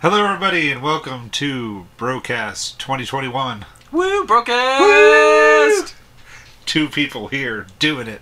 [0.00, 3.64] Hello, everybody, and welcome to Brocast 2021.
[3.92, 5.94] Woo, broadcast!
[6.64, 8.20] Two people here doing it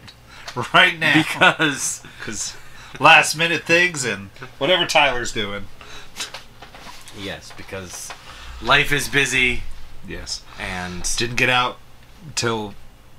[0.72, 2.56] right now Because because
[3.00, 4.28] last minute things and
[4.58, 5.64] whatever Tyler's doing.
[7.18, 8.10] yes, because
[8.62, 9.62] life is busy
[10.06, 11.78] Yes, and didn't get out
[12.26, 12.74] until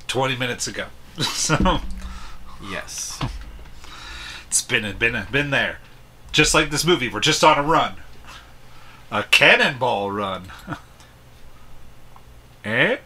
[0.08, 0.86] 20 minutes ago,
[1.20, 1.80] so
[2.70, 3.20] yes,
[4.48, 5.80] it's been been been there.
[6.32, 7.96] Just like this movie, we're just on a run,
[9.12, 10.52] a cannonball run.
[12.66, 12.98] eh,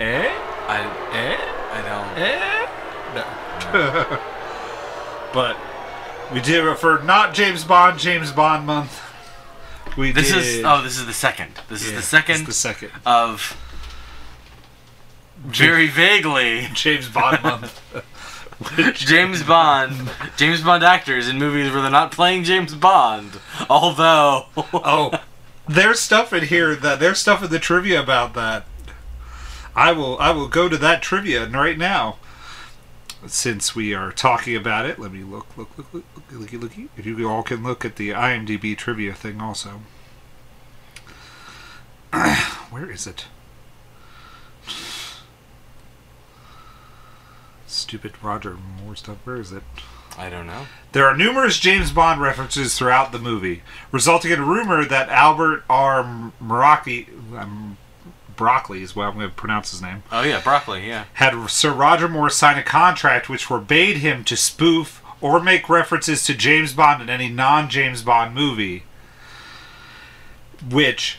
[0.00, 0.28] eh,
[0.68, 0.80] I
[1.12, 1.36] eh.
[1.72, 2.18] I don't.
[2.18, 2.64] Eh?
[3.14, 4.18] No.
[5.32, 5.56] but
[6.32, 9.02] we did for not James Bond, James Bond month.
[9.96, 10.38] We This did.
[10.38, 11.52] is oh, this is the second.
[11.68, 13.56] This is Yeah, the it's second the second of
[15.38, 17.80] very vaguely James Bond month.
[18.94, 23.38] James Bond, James Bond actors in movies where they're not playing James Bond.
[23.70, 25.12] Although, oh,
[25.68, 28.64] there's stuff in here that there's stuff in the trivia about that.
[29.76, 32.16] I will I will go to that trivia right now.
[33.26, 36.88] Since we are talking about it, let me look, look, look, look, look, looky, looky.
[36.96, 39.80] If you all can look at the IMDb trivia thing also.
[42.70, 43.26] Where is it?
[47.66, 49.18] Stupid Roger Moore stuff.
[49.24, 49.64] Where is it?
[50.18, 50.66] I don't know.
[50.92, 55.62] There are numerous James Bond references throughout the movie, resulting in a rumor that Albert
[55.70, 56.32] R.
[56.42, 57.76] Morocchi, um,
[58.36, 60.86] Broccoli is what I'm going to pronounce his name, Oh yeah, broccoli.
[60.88, 61.04] Yeah.
[61.14, 66.24] had Sir Roger Moore sign a contract which forbade him to spoof or make references
[66.24, 68.84] to James Bond in any non-James Bond movie.
[70.70, 71.18] Which,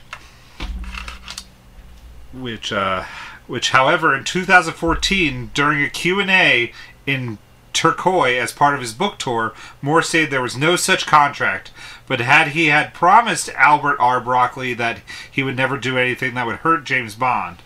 [2.34, 3.04] which, uh,
[3.48, 6.72] which, however, in 2014, during a Q&A
[7.06, 7.38] in
[7.74, 11.72] Turcoy as part of his book tour, Moore said there was no such contract,
[12.08, 14.20] but had he had promised Albert R.
[14.20, 17.58] Broccoli that he would never do anything that would hurt James Bond.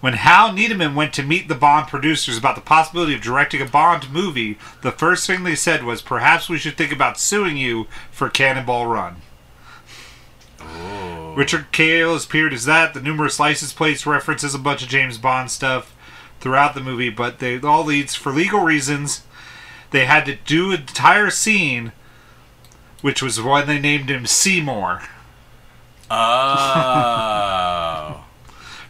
[0.00, 3.66] When Hal Needham went to meet the Bond producers about the possibility of directing a
[3.66, 7.86] Bond movie, the first thing they said was, perhaps we should think about suing you
[8.10, 9.22] for Cannonball Run.
[10.60, 11.34] Oh.
[11.36, 12.94] Richard Cale has appeared as that.
[12.94, 15.94] The numerous license plates references a bunch of James Bond stuff
[16.42, 19.22] throughout the movie, but they all leads for legal reasons.
[19.92, 21.92] They had to do an entire scene,
[23.00, 25.02] which was when they named him Seymour.
[26.10, 28.24] Oh.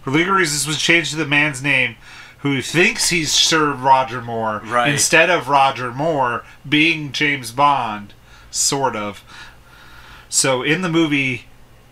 [0.02, 1.96] For legal reasons, was changed to the man's name,
[2.38, 4.92] who thinks he's Sir Roger Moore Right.
[4.92, 8.14] instead of Roger Moore being James Bond,
[8.50, 9.22] sort of.
[10.28, 11.46] So in the movie,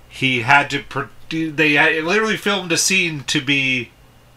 [0.08, 0.82] he had to.
[1.30, 3.90] They literally filmed a scene to be.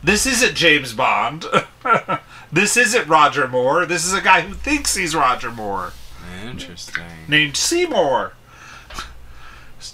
[0.03, 1.45] This isn't James Bond.
[2.51, 3.85] this isn't Roger Moore.
[3.85, 5.93] This is a guy who thinks he's Roger Moore,
[6.43, 7.03] Interesting.
[7.27, 8.33] named Seymour,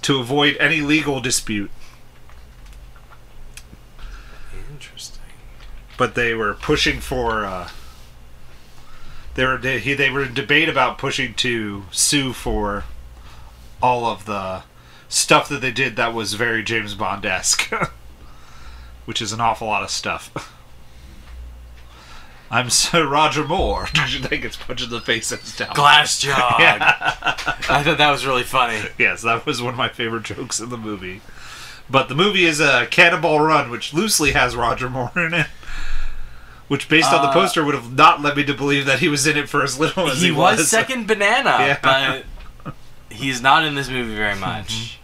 [0.01, 1.69] to avoid any legal dispute.
[4.71, 5.21] Interesting.
[5.97, 7.69] but they were pushing for uh,
[9.35, 12.85] they were they, they were in debate about pushing to sue for
[13.81, 14.63] all of the
[15.07, 17.71] stuff that they did that was very James Bond esque,
[19.09, 20.31] which is an awful lot of stuff.
[22.51, 23.87] I'm Sir Roger Moore.
[23.95, 25.73] Did you think it's punching the face as down?
[25.73, 26.35] Glass jog.
[26.37, 28.87] I thought that was really funny.
[28.99, 31.21] Yes, that was one of my favorite jokes in the movie.
[31.89, 35.47] But the movie is a Cannonball Run, which loosely has Roger Moore in it.
[36.67, 39.09] Which, based on the Uh, poster, would have not led me to believe that he
[39.09, 40.57] was in it for as little as he, was.
[40.57, 41.79] He was second banana, Yeah.
[41.81, 42.73] but
[43.09, 44.99] he's not in this movie very much.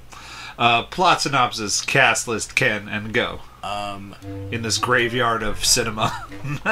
[0.60, 4.16] Uh, plot synopsis, cast list, can and go Um,
[4.52, 6.14] in this graveyard of cinema.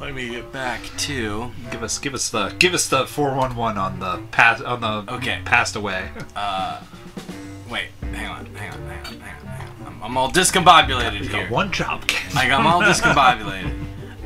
[0.00, 1.50] let me get back to.
[1.70, 4.80] give us, give us the, give us the four one one on the past on
[4.80, 5.40] the Okay.
[5.44, 6.08] passed away.
[7.70, 9.46] Wait, hang on, hang on, hang on, hang on.
[9.46, 9.86] Hang on.
[9.86, 11.42] I'm, I'm all discombobulated You here.
[11.42, 12.08] got one job.
[12.34, 13.74] Like I'm all discombobulated.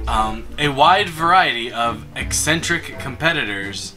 [0.07, 3.95] Um, a wide variety of eccentric competitors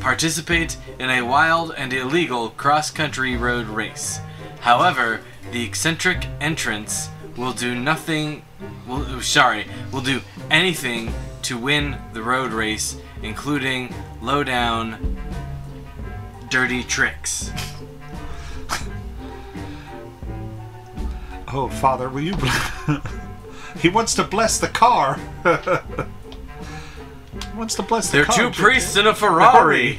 [0.00, 4.20] participate in a wild and illegal cross-country road race.
[4.60, 5.20] However,
[5.52, 8.42] the eccentric entrants will do nothing.
[8.86, 11.12] Will, oh, sorry, will do anything
[11.42, 15.16] to win the road race, including low-down,
[16.50, 17.50] dirty tricks.
[21.52, 22.36] Oh, Father, will you?
[23.78, 25.18] he wants to bless the car.
[27.52, 28.36] He wants to bless the They're car.
[28.36, 29.98] two priests in a Ferrari.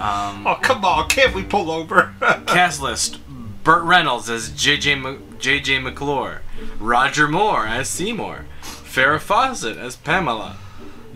[0.00, 1.08] Um, oh, come on!
[1.08, 2.14] Can't we pull over?
[2.46, 3.18] Cast list:
[3.64, 6.42] Burt Reynolds as JJ JJ McClure,
[6.78, 10.58] Roger Moore as Seymour, Farrah Fawcett as Pamela,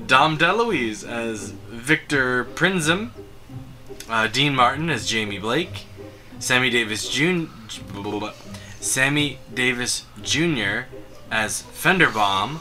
[0.07, 3.11] Dom DeLuise as Victor Prinzim,
[4.09, 5.85] Uh, Dean Martin as Jamie Blake.
[6.39, 7.51] Sammy Davis Jun.
[8.81, 10.87] Sammy Davis Jr.
[11.31, 12.61] as Fenderbaum.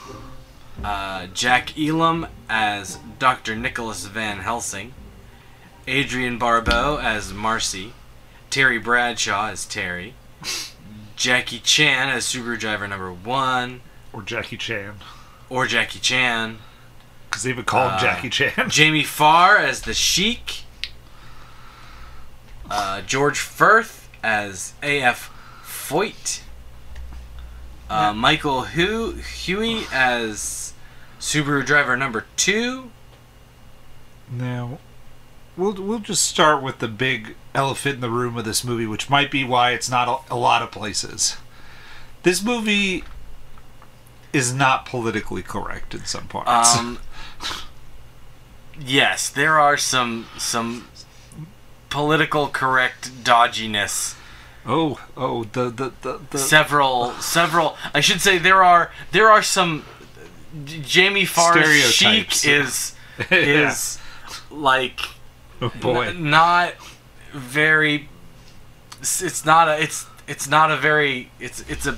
[0.84, 3.56] Uh, Jack Elam as Dr.
[3.56, 4.94] Nicholas Van Helsing.
[5.88, 7.94] Adrienne Barbeau as Marcy.
[8.58, 10.16] Terry Bradshaw as Terry.
[11.16, 13.82] Jackie Chan as Subaru driver number one.
[14.12, 14.96] Or Jackie Chan.
[15.48, 16.58] Or Jackie Chan.
[17.30, 18.54] Because they would call him Uh, Jackie Chan.
[18.72, 20.64] Jamie Farr as the Sheik.
[22.68, 25.30] Uh, George Furth as A.F.
[25.64, 26.42] Foyt.
[27.92, 30.74] Uh, Michael Hu- Huey as
[31.20, 32.90] Subaru driver number two.
[34.32, 34.80] Now,
[35.58, 39.10] we'll we'll just start with the big elephant in the room of this movie, which
[39.10, 41.38] might be why it's not a, a lot of places.
[42.24, 43.04] This movie
[44.34, 46.78] is not politically correct in some parts.
[46.78, 47.00] Um,
[48.80, 50.88] yes, there are some some
[51.90, 54.16] political correct dodginess.
[54.66, 59.42] oh, oh, the the the, the several several I should say there are there are
[59.42, 59.84] some
[60.66, 62.46] Jamie Farr's Sheik Stereotypes.
[62.46, 62.94] is
[63.32, 63.70] Yeah.
[63.72, 64.00] is
[64.52, 65.00] like
[65.62, 66.08] oh boy.
[66.08, 66.74] n- not
[67.34, 68.10] very
[69.00, 71.98] it's not a it's it's not a very it's it's a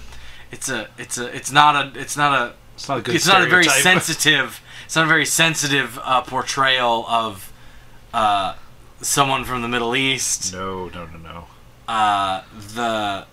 [0.51, 3.15] it's a it's a it's not a it's not a it's not a good.
[3.15, 7.51] it's not a very sensitive it's not a very sensitive uh, portrayal of
[8.13, 8.55] uh,
[9.01, 11.47] someone from the Middle East No, no, no, no.
[11.87, 12.43] uh,
[12.75, 13.25] the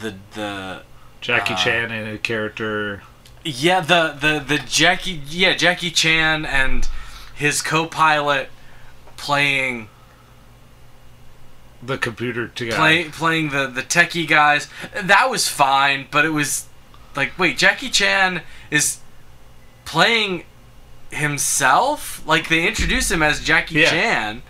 [0.00, 0.82] the the
[1.20, 3.02] Jackie Uh, Chan in a character.
[3.44, 6.88] Yeah, the the the Jackie yeah Jackie Chan and
[7.34, 8.48] his co-pilot
[9.16, 9.88] playing
[11.82, 12.76] The computer together.
[12.76, 14.68] play, playing the the techie guys.
[15.00, 16.66] That was fine, but it was
[17.16, 18.98] like wait, Jackie Chan is
[19.84, 20.44] playing
[21.10, 22.22] himself?
[22.26, 23.90] Like they introduce him as Jackie Yeah.
[23.90, 24.42] Chan.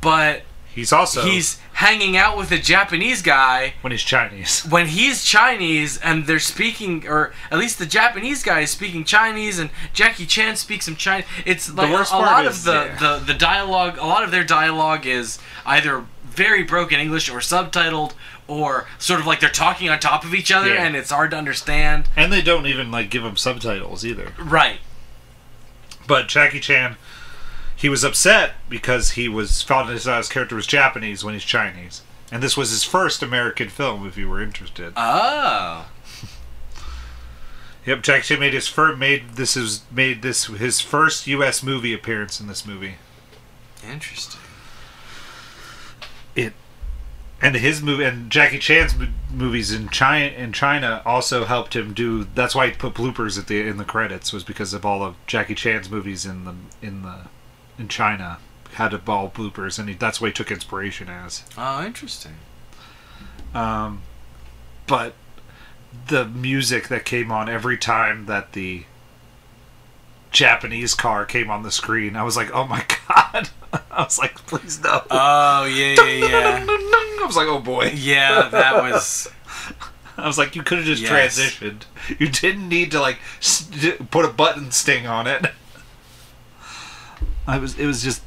[0.00, 0.42] But
[0.74, 4.62] He's also he's hanging out with a Japanese guy when he's Chinese.
[4.70, 9.58] when he's Chinese and they're speaking, or at least the Japanese guy is speaking Chinese,
[9.58, 11.26] and Jackie Chan speaks some Chinese.
[11.44, 12.98] It's like a, a lot is, of the, yeah.
[12.98, 13.98] the the dialogue.
[13.98, 18.12] A lot of their dialogue is either very broken English or subtitled,
[18.46, 20.84] or sort of like they're talking on top of each other, Yeah.
[20.84, 22.08] and it's hard to understand.
[22.16, 24.32] And they don't even like give them subtitles either.
[24.38, 24.78] Right.
[26.06, 26.96] But Jackie Chan,
[27.82, 32.02] he was upset because he was felt his, his character was Japanese when he's Chinese,
[32.30, 34.06] and this was his first American film.
[34.06, 35.88] If you were interested, Oh.
[37.86, 41.64] yep, Jackie Chan made his first made this is made this his first U.S.
[41.64, 42.94] movie appearance in this movie.
[43.84, 44.40] Interesting.
[46.36, 46.52] It
[47.40, 48.94] and his movie and Jackie Chan's
[49.28, 52.28] movies in China in China also helped him do.
[52.32, 55.16] That's why he put bloopers at the in the credits was because of all of
[55.26, 57.22] Jackie Chan's movies in the in the
[57.82, 58.38] in China
[58.74, 61.42] had all bloopers, and he, that's why he took inspiration as.
[61.58, 62.36] Oh, interesting.
[63.54, 64.02] Um,
[64.86, 65.14] but
[66.06, 68.84] the music that came on every time that the
[70.30, 73.50] Japanese car came on the screen, I was like, "Oh my god!"
[73.90, 76.66] I was like, "Please no!" Oh yeah yeah yeah.
[76.66, 79.28] I was like, "Oh boy!" Yeah, that was.
[80.16, 81.38] I was like, "You could have just Yes.
[81.38, 81.82] transitioned.
[82.18, 83.18] You didn't need to like
[84.10, 85.44] put a button sting on it."
[87.46, 87.78] I was.
[87.78, 88.22] It was just.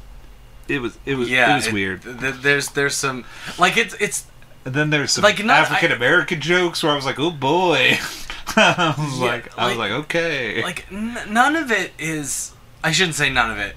[0.68, 0.98] It was.
[1.06, 1.30] It was.
[1.30, 2.02] Yeah, it was weird.
[2.02, 3.24] th- th- there's there's some
[3.58, 4.26] like it's it's
[4.64, 7.98] And then there's some Like, African American jokes where I was like, "Oh boy!"
[8.56, 12.52] I was Yeah, like, I was like- like, "Okay." like n- none of it is.
[12.82, 13.76] I shouldn't say none of it.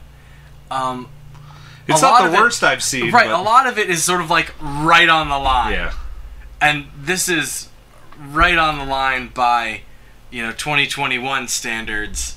[0.71, 1.09] Um,
[1.87, 3.11] it's not the it- worst I've seen.
[3.11, 5.73] right, but- a lot of it is sort of like right on the line.
[5.73, 5.93] Yeah.
[6.61, 7.69] and this is
[8.19, 9.81] right on the line by,
[10.29, 12.35] you know, 2021 standards.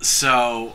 [0.00, 0.74] So.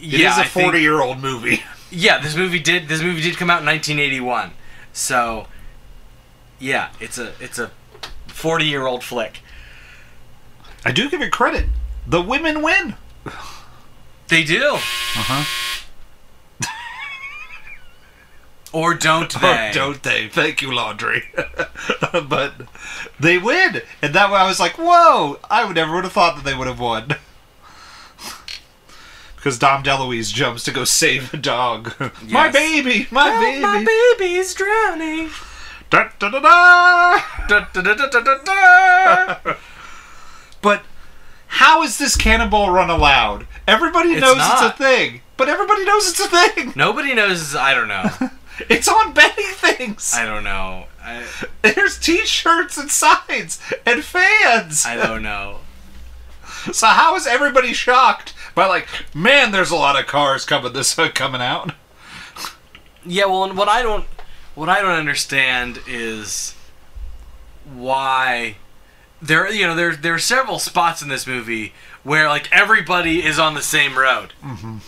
[0.00, 1.62] It yeah, is a forty-year-old movie.
[1.90, 2.86] Yeah, this movie did.
[2.88, 4.50] This movie did come out in 1981.
[4.92, 5.46] So,
[6.58, 7.70] yeah, it's a it's a
[8.26, 9.40] 40 year old flick.
[10.84, 11.66] I do give it credit.
[12.06, 12.96] The women win.
[14.28, 14.78] They do, Uh
[15.16, 15.44] huh.
[18.72, 19.70] or don't they?
[19.70, 20.28] Oh, don't they?
[20.28, 21.24] Thank you, Laundry.
[22.28, 22.52] but
[23.18, 26.36] they win, and that way I was like, "Whoa!" I would never would have thought
[26.36, 27.14] that they would have won.
[29.38, 31.94] Because Dom DeLuise jumps to go save a dog.
[32.28, 33.60] my baby, my Oh, baby.
[33.60, 33.84] my
[34.18, 35.30] baby's drowning.
[35.90, 37.22] Da, da, da, da.
[37.48, 39.54] Da, da, da, da, da, da, da.
[40.60, 40.82] But
[41.46, 43.46] how is this cannonball run allowed?
[43.66, 44.64] Everybody It's knows not.
[44.64, 46.72] it's a thing, but everybody knows it's a thing.
[46.76, 47.54] Nobody knows.
[47.54, 48.10] I don't know.
[48.68, 50.12] It's on betting things.
[50.16, 50.86] I don't know.
[51.00, 51.24] I,
[51.62, 54.84] There's T-shirts and signs and fans.
[54.84, 55.60] I don't know.
[56.72, 60.92] So how is everybody shocked But like, man, there's a lot of cars coming this
[60.92, 61.74] coming out.
[63.06, 64.04] Yeah, well, and what I don't,
[64.56, 66.56] what I don't understand is
[67.72, 68.56] why
[69.22, 71.72] there, you know, there there are several spots in this movie
[72.02, 74.32] where like everybody is on the same road.
[74.42, 74.78] Mm-hmm.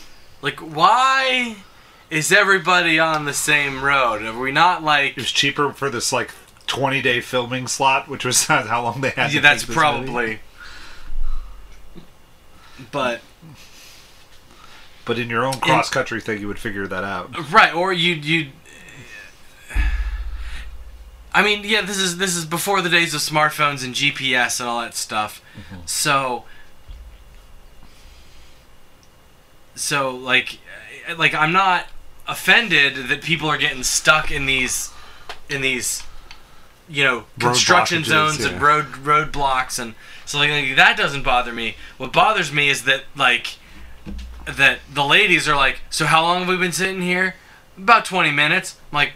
[0.42, 1.58] Like, why
[2.10, 4.24] is everybody on the same road?
[4.24, 5.12] Are we not like?
[5.12, 6.32] It was cheaper for this like
[6.66, 9.32] 20 day filming slot, which was how long they had.
[9.32, 10.12] Yeah, that's probably.
[10.12, 10.40] movie.
[12.90, 13.20] But
[15.04, 17.50] But in your own cross country thing, you would figure that out.
[17.50, 18.50] Right, or you you.
[21.32, 24.68] I mean, yeah, this is this is before the days of smartphones and GPS and
[24.68, 25.42] all that stuff.
[25.56, 25.82] Mm-hmm.
[25.86, 26.44] So.
[29.74, 30.58] So like,
[31.16, 31.86] like I'm not
[32.28, 34.92] offended that people are getting stuck in these,
[35.48, 36.02] in these,
[36.86, 39.94] you know, construction zones and road roadblocks and
[40.30, 41.76] so like, like that doesn't bother me.
[41.98, 43.58] What bothers me is that like
[44.46, 47.34] that the ladies are like, so how long have we been sitting here?
[47.76, 48.76] About 20 minutes.
[48.92, 49.12] I'm like,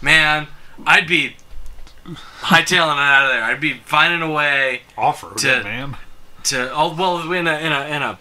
[0.00, 0.46] man,
[0.86, 1.36] I'd be
[2.06, 3.42] hightailing it out of there.
[3.42, 5.96] I'd be finding a way Offer, To- man.
[6.44, 8.18] to, oh, well, in a, in a, in a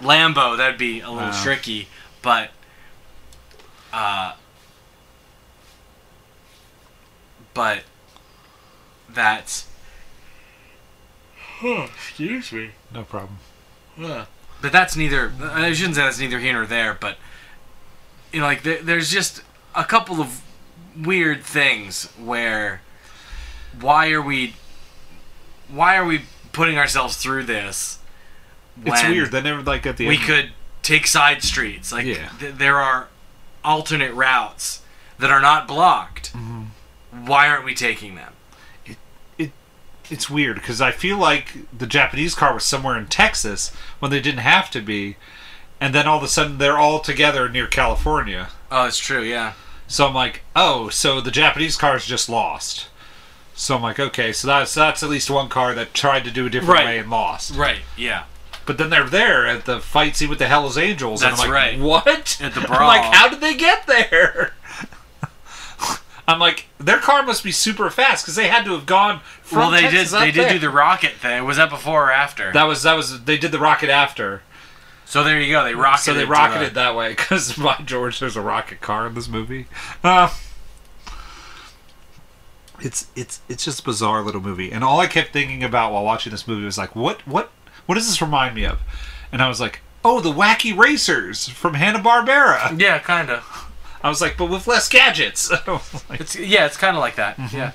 [0.00, 1.42] Lambo, that'd be a little Wow.
[1.42, 1.88] tricky,
[2.22, 2.50] but,
[3.92, 4.32] uh,
[7.52, 7.84] but
[9.08, 9.66] that's,
[11.62, 12.70] excuse me.
[12.92, 13.38] No problem.
[13.96, 15.32] But that's neither.
[15.42, 16.94] I shouldn't say that's neither here nor there.
[16.98, 17.16] But
[18.32, 19.42] you know, like there, there's just
[19.74, 20.40] a couple of
[20.96, 22.80] weird things where
[23.80, 24.54] why are we
[25.68, 27.98] why are we putting ourselves through this?
[28.84, 29.30] It's weird.
[29.30, 30.24] They never like at the We end.
[30.24, 31.92] could take side streets.
[31.92, 32.28] Like Yeah.
[32.40, 33.08] th- there are
[33.64, 34.82] alternate routes
[35.18, 36.32] that are not blocked.
[36.34, 37.26] Mm-hmm.
[37.26, 38.32] Why aren't we taking them?
[40.10, 44.20] It's weird because I feel like the Japanese car was somewhere in Texas when they
[44.20, 45.16] didn't have to be,
[45.80, 48.48] and then all of a sudden they're all together near California.
[48.70, 49.22] Oh, it's true.
[49.22, 49.54] Yeah.
[49.86, 52.88] So I'm like, oh, so the Japanese car's just lost.
[53.54, 56.46] So I'm like, okay, so that's that's at least one car that tried to do
[56.46, 56.86] a different Right.
[56.86, 57.54] way and lost.
[57.54, 57.80] Right.
[57.96, 58.24] Yeah.
[58.66, 61.54] But then they're there at the fight scene with the Hell's Angels, That's and I'm
[61.54, 61.78] like, right.
[61.80, 62.38] what?
[62.42, 64.54] At the I'm like, how did they get there?
[66.26, 69.20] I'm like, their car must be super fast because they had to have gone.
[69.42, 70.20] From well, they Texas did.
[70.20, 70.52] They did there.
[70.54, 71.44] do the rocket thing.
[71.44, 72.50] Was that before or after?
[72.52, 74.42] That was that was they did the rocket after.
[75.04, 75.62] So there you go.
[75.64, 76.04] They rocketed.
[76.04, 79.28] so they rocketed the- that way because by George, there's a rocket car in this
[79.28, 79.66] movie.
[80.02, 80.32] Uh,
[82.80, 86.04] it's it's it's just a bizarre little movie, and all I kept thinking about while
[86.04, 87.50] watching this movie was like, what what
[87.86, 88.80] what does this remind me of?
[89.30, 92.78] And I was like, oh, the Wacky Racers from Hanna Barbera.
[92.80, 93.70] Yeah, kind of.
[94.04, 95.50] I was like, but with less gadgets.
[96.08, 97.36] Like, It's yeah, it's kind of like that.
[97.38, 97.56] Mm-hmm.
[97.56, 97.72] Yeah.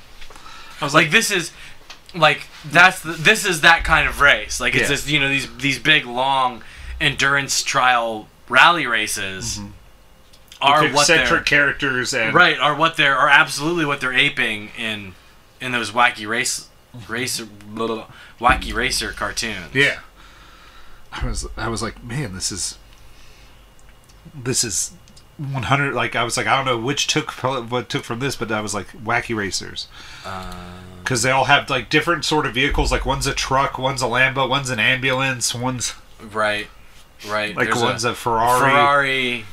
[0.80, 1.52] I was Like like, this is,
[2.16, 4.60] like that's the, this is that kind of race.
[4.62, 4.88] Like it's Yeah.
[4.90, 6.64] this you know these these big long
[7.02, 9.60] endurance trial rally races
[10.62, 14.14] are with what they're eccentric characters and right are what they're are absolutely what they're
[14.14, 15.14] aping in
[15.62, 16.68] in those wacky race
[17.08, 17.96] racer blah, blah,
[18.40, 19.74] blah, wacky racer cartoons.
[19.74, 20.00] Yeah.
[21.12, 22.78] I was I was like, man, this is
[24.34, 24.92] this is
[25.40, 28.52] 100 like I was like I don't know which took what took from this, but
[28.52, 29.88] I was like wacky racers.
[31.06, 34.06] Cuz they all have like different sort of vehicles, like one's a truck, one's a
[34.06, 36.68] Lambo, one's an ambulance, one's Right.
[37.28, 37.56] Right.
[37.56, 38.60] like There's one's a, Ferrari.
[38.60, 39.46] Ferrari.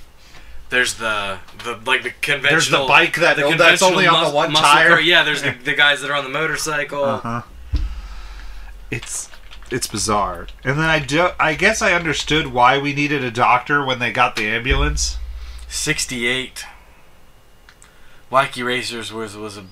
[0.69, 2.51] There's the the like the conventional.
[2.51, 4.89] There's the bike that the oh, that's only on the one tire.
[4.89, 5.01] car.
[5.01, 7.05] Yeah, there's the, the guys that are on the motorcycle.
[7.05, 7.43] Uh-huh.
[8.91, 9.31] It's
[9.71, 10.47] it's bizarre.
[10.65, 14.13] And then I do, I guess I understood why we needed a doctor when they
[14.13, 15.19] got the ambulance.
[15.69, 16.65] 68.
[18.31, 19.65] Wacky Racers was was a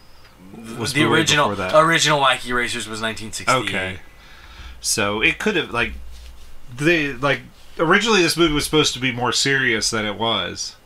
[0.79, 3.57] Was the original original Wacky Racers was 1968.
[3.69, 4.01] Okay.
[4.81, 5.93] So it could have like
[6.77, 7.41] they like
[7.79, 10.77] originally this movie was supposed to be more serious than it was.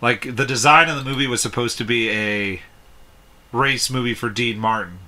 [0.00, 2.62] Like the design of the movie was supposed to be a
[3.52, 4.98] race movie for Dean Martin.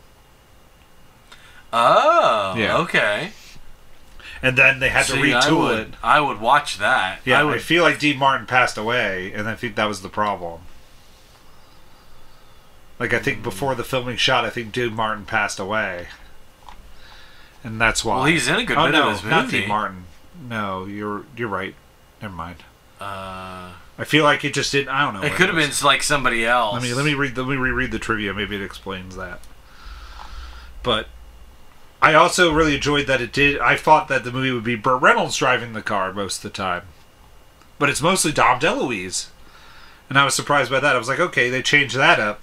[1.72, 2.76] Oh, Yeah.
[2.78, 3.32] okay.
[4.44, 5.94] And then they had to See, I retool would, it.
[6.02, 7.20] I would watch that.
[7.24, 10.10] Yeah, I I, feel like Dean Martin passed away, and I think that was the
[10.10, 10.60] problem.
[12.98, 16.08] Like I think before the filming shot, I think Dean Martin passed away,
[17.64, 18.16] and that's why.
[18.16, 19.60] Well, he's in a good oh bit no, of this not movie.
[19.60, 20.04] Dean Martin.
[20.46, 21.74] No, you're you're right.
[22.20, 22.58] Never mind.
[23.00, 24.90] Uh, I feel like it just didn't.
[24.90, 25.26] I don't know.
[25.26, 26.74] it could have been like somebody else.
[26.74, 28.34] Let me let me read let me reread the trivia.
[28.34, 29.40] Maybe it explains that.
[30.82, 31.08] But
[32.10, 33.58] I also really enjoyed that it did.
[33.60, 36.56] I thought that the movie would be Burt Reynolds driving the car most of the
[36.56, 36.82] time,
[37.78, 39.28] but it's mostly Dom DeLuise,
[40.08, 40.94] and I was surprised by that.
[40.94, 42.40] I was like, okay, they changed that up.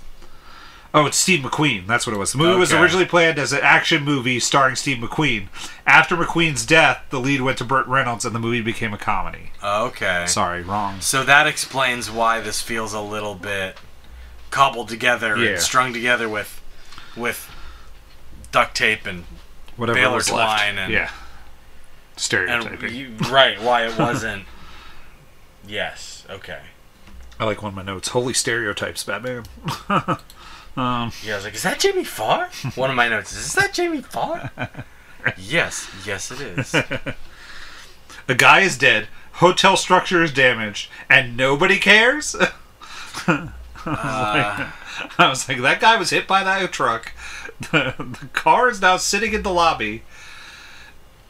[0.93, 1.87] Oh, it's Steve McQueen.
[1.87, 2.33] That's what it was.
[2.33, 5.47] The movie was originally planned as an action movie starring Steve McQueen.
[5.87, 9.51] After McQueen's death, the lead went to Burt Reynolds, and the movie became a comedy.
[9.63, 10.25] Okay.
[10.27, 10.99] Sorry, wrong.
[10.99, 13.77] So that explains why this feels a little bit
[14.49, 15.51] cobbled together Yeah.
[15.51, 16.61] and strung together with
[17.15, 17.49] with
[18.51, 19.23] duct tape and
[19.77, 20.59] Whatever Baylor was left.
[20.61, 21.09] twine and- yeah, and
[22.17, 22.93] stereotyping.
[22.93, 24.43] you, right why it wasn't.
[25.67, 26.25] yes.
[26.29, 26.59] Okay.
[27.39, 28.09] I like one of my notes.
[28.09, 29.45] Holy stereotypes, Batman.
[30.77, 32.49] Yeah, I was like, is that Jamie Farr?
[32.75, 34.51] One of my notes is, is that Jamie Farr?
[35.37, 36.73] yes, yes, it is.
[38.29, 39.09] A guy is dead.
[39.33, 42.37] Hotel structure is damaged, and nobody cares.
[43.27, 43.49] Uh,
[43.85, 44.71] I
[45.17, 47.11] was like, that guy was hit by that truck.
[47.71, 50.03] The, car is now sitting in the lobby.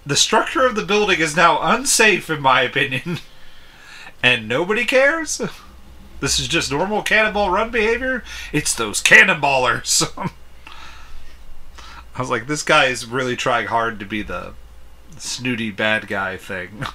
[0.05, 3.19] The structure of the building is now unsafe, in my opinion.
[4.23, 5.41] And nobody cares?
[6.19, 8.23] This is just normal cannonball run behavior?
[8.53, 10.03] It's those cannonballers.
[12.15, 14.53] I was like, this guy is really trying hard to be the
[15.17, 16.85] snooty bad guy thing.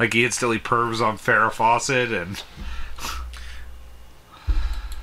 [0.00, 2.42] like he instantly pervs on Farrah Fawcett and.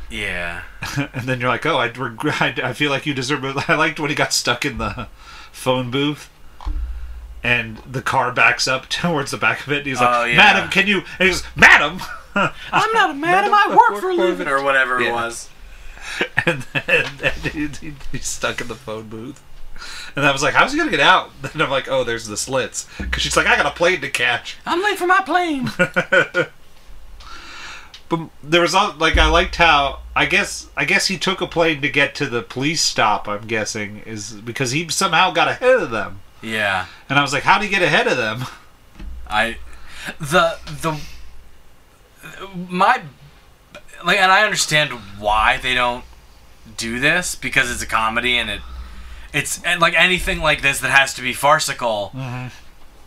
[0.09, 0.63] Yeah.
[1.13, 3.55] and then you're like, oh, I, reg- I, I feel like you deserve it.
[3.69, 5.07] I liked when he got stuck in the
[5.51, 6.29] phone booth,
[7.43, 9.79] and the car backs up towards the back of it.
[9.79, 10.37] And he's like, Oh, yeah.
[10.37, 12.01] "Madam, can you?" And he goes, "Madam,"
[12.35, 14.47] I'm not a madam, I work for a living.
[14.47, 15.49] Or whatever it was.
[16.45, 19.41] and then and he, he- he's stuck in the phone booth.
[20.15, 22.35] And I was like, "How's he gonna get out?" Then I'm like, "Oh, there's the
[22.35, 25.69] slits," because she's like, "I got a plane to catch." I'm late for my plane.
[28.09, 31.81] But there was like I liked how I guess I guess he took a plane
[31.81, 33.27] to get to the police stop.
[33.27, 36.21] I'm guessing is because he somehow got ahead of them.
[36.41, 36.87] yeah.
[37.07, 38.45] And I was like, how would he get ahead of them?
[39.29, 39.57] I
[40.19, 40.99] the the
[42.55, 43.01] my
[44.03, 46.03] like and I understand why they don't
[46.77, 48.61] do this because it's a comedy and it
[49.33, 52.47] it's and like anything like this that has to be farcical mm-hmm.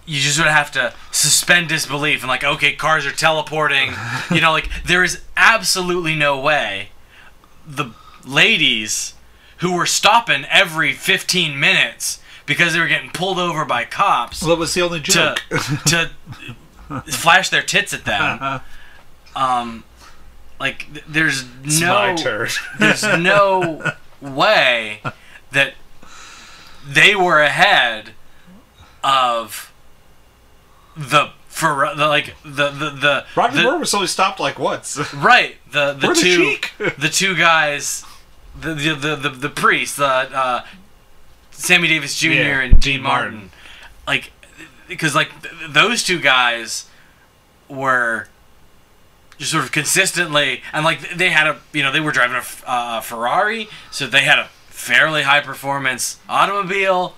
[0.07, 3.93] You just sort of have to suspend disbelief and like okay cars are teleporting
[4.31, 6.89] you know like there is absolutely no way
[7.67, 7.91] the
[8.25, 9.15] ladies
[9.59, 14.51] who were stopping every 15 minutes because they were getting pulled over by cops Well,
[14.51, 15.39] that was the only to joke.
[15.87, 16.11] to
[17.07, 18.61] flash their tits at them.
[19.35, 19.85] Um,
[20.61, 22.49] like th- there's It's no my turn.
[22.79, 25.01] there's no way
[25.53, 25.73] that
[26.87, 28.11] they were ahead
[29.03, 29.72] of
[30.97, 34.99] the for the like the the the, Roger the Moore was only stopped like once.
[35.15, 36.73] right the the We're the two cheek.
[36.99, 38.05] the two guys
[38.59, 40.65] the the the the, the priest the uh,
[41.51, 42.29] Sammy Davis Jr.
[42.31, 43.33] Yeah, and Dean Dean Martin.
[43.35, 43.51] Martin.
[44.07, 44.33] like
[44.89, 46.89] because like th- those two guys
[47.69, 48.29] were
[49.39, 52.43] just sort of consistently and like they had a you know they were driving a
[52.71, 57.15] uh, Ferrari so they had a fairly high performance automobile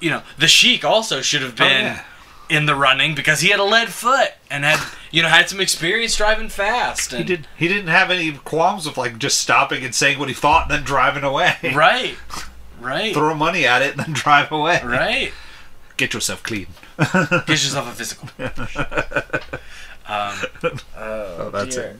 [0.00, 2.04] you know the Sheik also should have Oh, been yeah.
[2.50, 4.78] In the running because he had a lead foot and had
[5.10, 7.46] you know had some experience driving fast and He did.
[7.56, 10.70] He didn't have any qualms with like just stopping and saying what he thought and
[10.70, 11.56] then driving away.
[11.74, 12.16] right
[12.80, 14.80] right Throw money at it and then drive away.
[14.84, 15.32] right
[15.96, 16.66] Get yourself clean.
[16.98, 18.28] Get yourself a physical.
[20.06, 20.34] um,
[20.96, 21.84] Oh, that's dear.
[21.84, 21.96] it.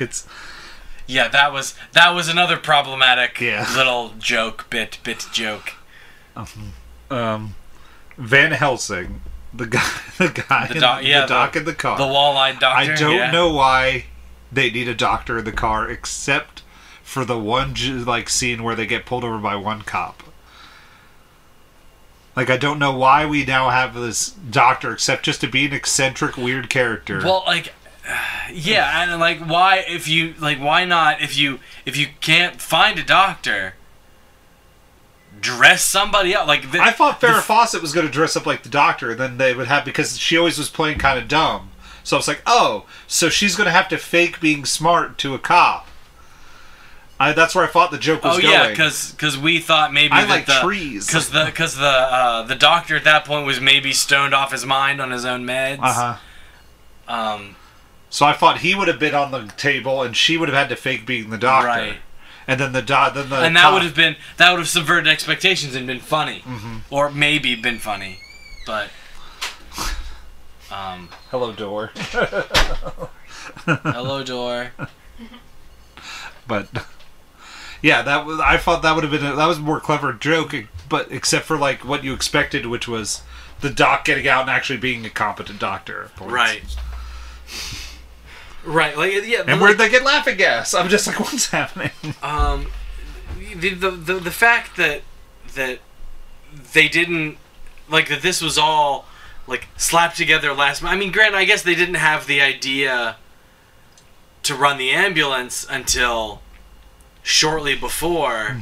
[0.00, 0.26] It's
[1.06, 3.70] yeah, that was that was another problematic Yeah.
[3.76, 5.74] little joke, bit bit joke.
[7.10, 7.54] um,
[8.16, 9.20] Van Helsing,
[9.52, 11.98] the guy, the guy, The in yeah, the doc the- in the car.
[11.98, 12.92] The wall-eyed doctor.
[12.92, 13.30] I don't yeah.
[13.30, 14.06] know why
[14.50, 16.62] they need a doctor in the car except
[17.02, 20.22] for the one like scene where they get pulled over by one cop.
[22.34, 25.72] Like I don't know why we now have this doctor except just to be an
[25.72, 27.18] eccentric weird character.
[27.18, 27.74] Well, like,
[28.52, 32.98] yeah, and like, why if you like, why not if you if you can't find
[32.98, 33.74] a doctor,
[35.42, 36.70] dress somebody up like.
[36.70, 39.20] The, I thought Farrah the- Fawcett was going to dress up like the doctor, and
[39.20, 41.70] then they would have because she always was playing kind of dumb.
[42.04, 45.34] So I was like, oh, so she's going to have to fake being smart to
[45.34, 45.86] a cop.
[47.20, 48.52] I, that's where I thought the joke was Oh going.
[48.52, 51.06] yeah, because we thought maybe I like the, trees.
[51.06, 54.66] Because the because the uh, the doctor at that point was maybe stoned off his
[54.66, 55.78] mind on his own meds.
[55.82, 56.16] uh
[57.06, 57.12] huh.
[57.14, 57.56] Um,
[58.10, 60.68] So I thought he would have been on the table, and she would have had
[60.70, 61.68] to fake being the doctor.
[61.68, 61.96] Right.
[62.46, 64.68] And then the do- then the and that cop- would have been that would have
[64.68, 66.78] subverted expectations and been funny, Mm-hmm.
[66.90, 68.18] or maybe been funny,
[68.66, 68.88] but
[70.70, 71.92] um, hello door.
[73.66, 74.72] hello door.
[76.48, 76.68] but
[77.80, 80.12] yeah, that was I thought that would have been a, that was a more clever
[80.12, 80.54] joke,
[80.88, 83.22] but except for like what you expected, which was
[83.60, 86.10] the doc getting out and actually being a competent doctor.
[86.16, 86.32] points.
[86.32, 86.76] Right.
[88.64, 88.96] Right.
[88.96, 89.40] Like yeah.
[89.40, 90.74] And like, where'd they get laughing gas?
[90.74, 91.90] I'm just like, what's happening?
[92.22, 92.68] um,
[93.56, 95.02] the, the the the fact that
[95.54, 95.80] that
[96.72, 97.38] they didn't
[97.88, 99.06] like that this was all
[99.46, 100.82] like slapped together last.
[100.84, 103.16] I mean, granted, I guess they didn't have the idea
[104.44, 106.42] to run the ambulance until
[107.22, 108.60] shortly before.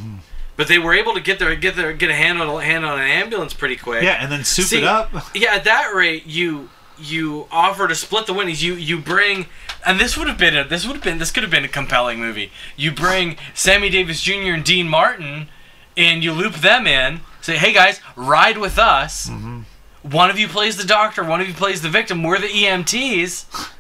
[0.57, 2.85] But they were able to get their get their get a hand on a hand
[2.85, 4.03] on an ambulance pretty quick.
[4.03, 5.11] Yeah, and then soup See, it up.
[5.35, 6.69] Yeah, at that rate, you
[7.01, 8.63] you offer to split the winnings.
[8.63, 9.47] You you bring,
[9.87, 11.69] and this would have been a, this would have been this could have been a
[11.69, 12.51] compelling movie.
[12.77, 14.53] You bring Sammy Davis Jr.
[14.55, 15.49] and Dean Martin,
[15.97, 17.21] and you loop them in.
[17.41, 19.29] Say, hey guys, ride with us.
[19.31, 19.61] Mm-hmm.
[20.03, 21.23] One of you plays the doctor.
[21.25, 22.23] One of you plays the victim.
[22.23, 23.71] We're the EMTs.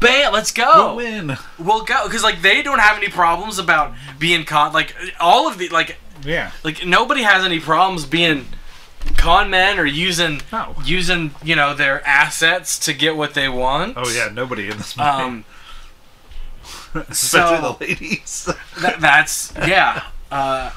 [0.00, 0.32] Bam!
[0.32, 0.94] Let's go.
[0.94, 1.36] We'll win.
[1.58, 4.74] We'll go because like they don't have any problems about being caught.
[4.74, 6.50] Like all of the like Yeah.
[6.64, 8.46] like nobody has any problems being
[9.16, 10.74] con men or using No.
[10.84, 13.94] using you know their assets to get what they want.
[13.96, 15.44] Oh yeah, nobody in this movie, Um,
[16.94, 18.48] especially so- the ladies.
[18.80, 20.04] that, that's yeah.
[20.30, 20.70] Uh,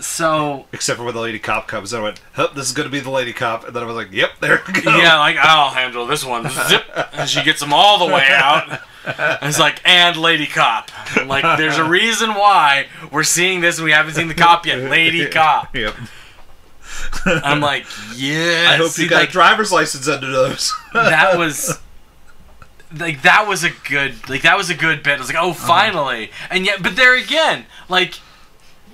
[0.00, 3.00] so Except for when the lady cop comes, I went, "Hup, this is gonna be
[3.00, 5.70] the lady cop," and then I was like, "Yep, there we go." yeah, like I'll
[5.70, 6.48] handle this one.
[6.48, 6.82] Zip,
[7.12, 8.80] and she gets them all the way out.
[9.04, 10.90] And it's like and lady cop.
[11.14, 14.66] I'm like there's a reason why we're seeing this and we haven't seen the cop
[14.66, 14.78] yet.
[14.90, 15.76] Lady cop.
[15.76, 15.94] Yep.
[17.26, 18.66] I'm like yeah.
[18.70, 20.72] I hope you got a driver's license under those.
[20.92, 21.78] that was
[22.96, 25.16] like that was a good like that was a good bit.
[25.16, 25.48] I was like, Uh-huh.
[25.48, 26.30] oh, finally.
[26.50, 28.14] And yet, but there again, like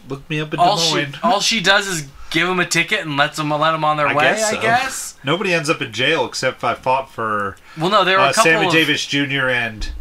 [0.09, 3.01] Look me up in all Des she all she does is give them a ticket
[3.01, 4.25] and lets them let them on their I way.
[4.25, 5.18] guess I guess.
[5.22, 8.31] Nobody ends up in jail except if I fought for Well, no, there were uh,
[8.31, 9.48] a couple Sammy of Davis Jr.
[9.48, 9.92] and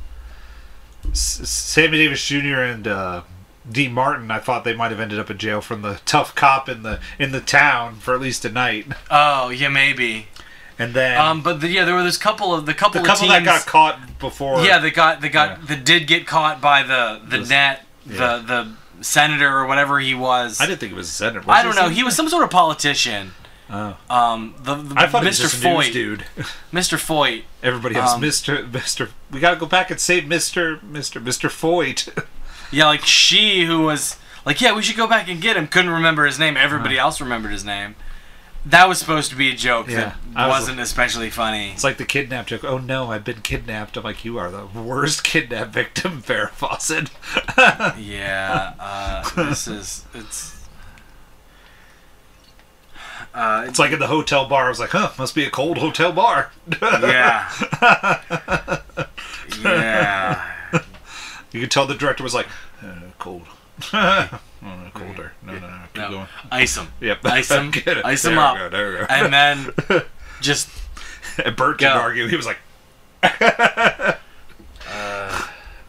[1.12, 2.62] S- Sammy Davis Jr.
[2.62, 3.21] and uh,
[3.69, 4.32] Dean Martin.
[4.32, 7.00] I thought they might have ended up in jail from the tough cop in the
[7.19, 10.28] in the town for at least a night, oh yeah maybe.
[10.80, 13.26] and then Um, but the, yeah, there were this couple of the couple the couple
[13.26, 14.62] of that got caught before.
[14.65, 15.65] yeah, they got they got Yeah.
[15.67, 18.17] that did get caught by the the The- net yeah.
[18.17, 18.43] the
[18.97, 20.60] the senator or whatever he was.
[20.62, 21.43] I didn't think it was a senator.
[21.50, 21.89] I don't know.
[21.89, 23.32] He was some sort of politician.
[23.74, 23.95] Oh.
[24.10, 25.24] Um, the, the I thought Mr.
[25.24, 26.26] he was just a news Foyt, dude.
[26.74, 26.97] Mr.
[26.97, 27.43] Foyt.
[27.63, 29.10] Everybody else, Um, Mister Mister.
[29.32, 32.10] We gotta go back and save Mister Mister Mister Foyt.
[32.72, 35.68] Yeah, like she who was like, yeah, we should go back and get him.
[35.68, 36.56] Couldn't remember his name.
[36.58, 37.08] Everybody Uh-huh.
[37.08, 37.96] else remembered his name.
[38.64, 41.72] That was supposed to be a joke Yeah, that was- wasn't especially funny.
[41.72, 42.64] It's like the kidnap joke.
[42.64, 43.98] Oh no, I've been kidnapped.
[43.98, 47.10] I'm like, you are the worst kidnap victim, Farrah Fawcett.
[48.00, 50.58] Yeah, uh, this is it's.
[53.34, 54.66] Uh, It's like in the hotel bar.
[54.66, 56.52] I was like, huh, must be a cold hotel bar.
[56.82, 57.50] yeah,
[59.64, 60.42] yeah.
[61.52, 62.48] You could tell the director was like,
[62.84, 63.44] uh, cold.
[63.94, 65.34] oh, no, colder.
[65.44, 65.80] No, no, no.
[65.94, 66.28] Keep No, going.
[66.52, 67.26] ice him, Yep.
[67.26, 68.06] ice it.
[68.06, 68.58] ice we up.
[68.58, 69.06] Go, there we go.
[69.10, 70.04] and then
[70.42, 70.70] just
[71.44, 72.28] And Bert didn't argue.
[72.28, 72.58] He was like,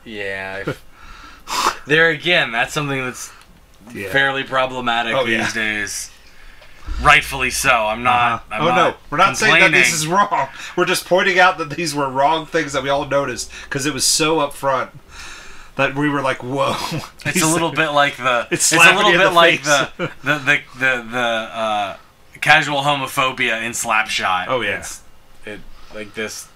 [0.05, 0.65] yeah.
[1.87, 3.31] there again, that's something that's
[3.93, 4.11] yeah.
[4.11, 5.53] fairly problematic Oh, these yeah.
[5.53, 6.11] days.
[7.01, 7.71] Rightfully so.
[7.87, 8.17] I'm not.
[8.51, 8.55] Uh-huh.
[8.55, 10.49] I'm oh not no, we're not saying that this is wrong.
[10.77, 13.95] We're just pointing out that these were wrong things that we all noticed because it
[13.95, 14.91] was so upfront
[15.77, 16.75] that we were like, "Whoa!"
[17.27, 18.47] It's a little bit like the.
[18.51, 19.91] It's It's, a little bit the like the
[20.23, 21.97] the the the, the uh,
[22.41, 24.47] casual homophobia in Slapshot.
[24.49, 24.79] Oh, yeah.
[24.79, 25.03] It's,
[25.47, 25.61] it
[25.95, 26.49] like this.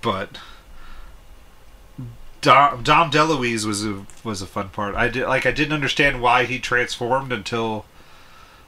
[0.00, 0.38] but
[2.40, 4.94] Dom, Dom DeLuise was a was a fun part.
[4.94, 7.86] I did like I didn't understand why he transformed until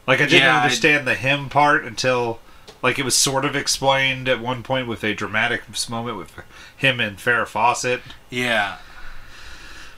[0.07, 2.41] like I didn't Yeah, I- understand the him part until
[2.83, 6.33] like it was sort of explained at one point with a dramatic moment with
[6.77, 8.01] him and Farrah Fawcett.
[8.31, 8.79] Yeah.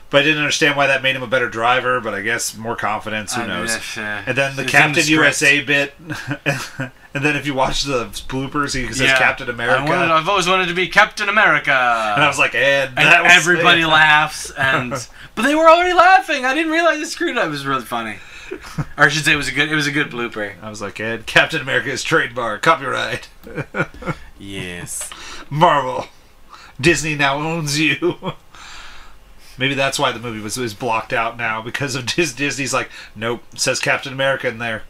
[0.08, 2.00] But I didn't understand why that made him a better driver.
[2.00, 3.34] But I guess more confidence.
[3.34, 3.76] Who I knows?
[3.96, 5.08] uh, And then the Captain script.
[5.08, 5.94] USA bit.
[7.14, 9.18] and then if you watch the bloopers, he says Yeah.
[9.18, 9.78] Captain America.
[9.82, 11.70] I wanted, I've always wanted to be Captain America.
[11.70, 14.90] and I was like, and, and everybody laughs, and
[15.36, 16.44] but they were already laughing.
[16.44, 17.46] I didn't realize they screwed up.
[17.46, 18.16] It was really funny,
[18.52, 19.70] or I should say, it was a good.
[19.70, 20.54] It was a good blooper.
[20.62, 23.28] I was like, Ed, Captain America is trademark, copyright.
[24.38, 25.10] Yes.
[25.50, 26.06] Marvel.
[26.80, 28.32] Disney now owns you.
[29.58, 32.88] Maybe that's why the movie was, was blocked out now because of Dis- Disney's like,
[33.14, 34.84] nope, says Captain America in there.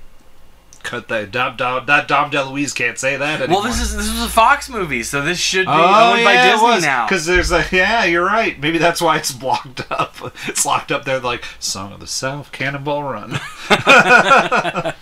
[0.83, 1.31] Cut that.
[1.31, 3.61] Dom, Dom, that Dom DeLuise can't say that anymore.
[3.63, 6.33] Well, this is this was a Fox movie, so this should be Oh, owned by
[6.33, 7.07] yeah, Disney now.
[7.07, 8.59] Because there's a yeah, you're right.
[8.59, 10.17] Maybe that's why it's blocked up.
[10.49, 13.39] It's locked up there, like Song of the South, Cannonball Run.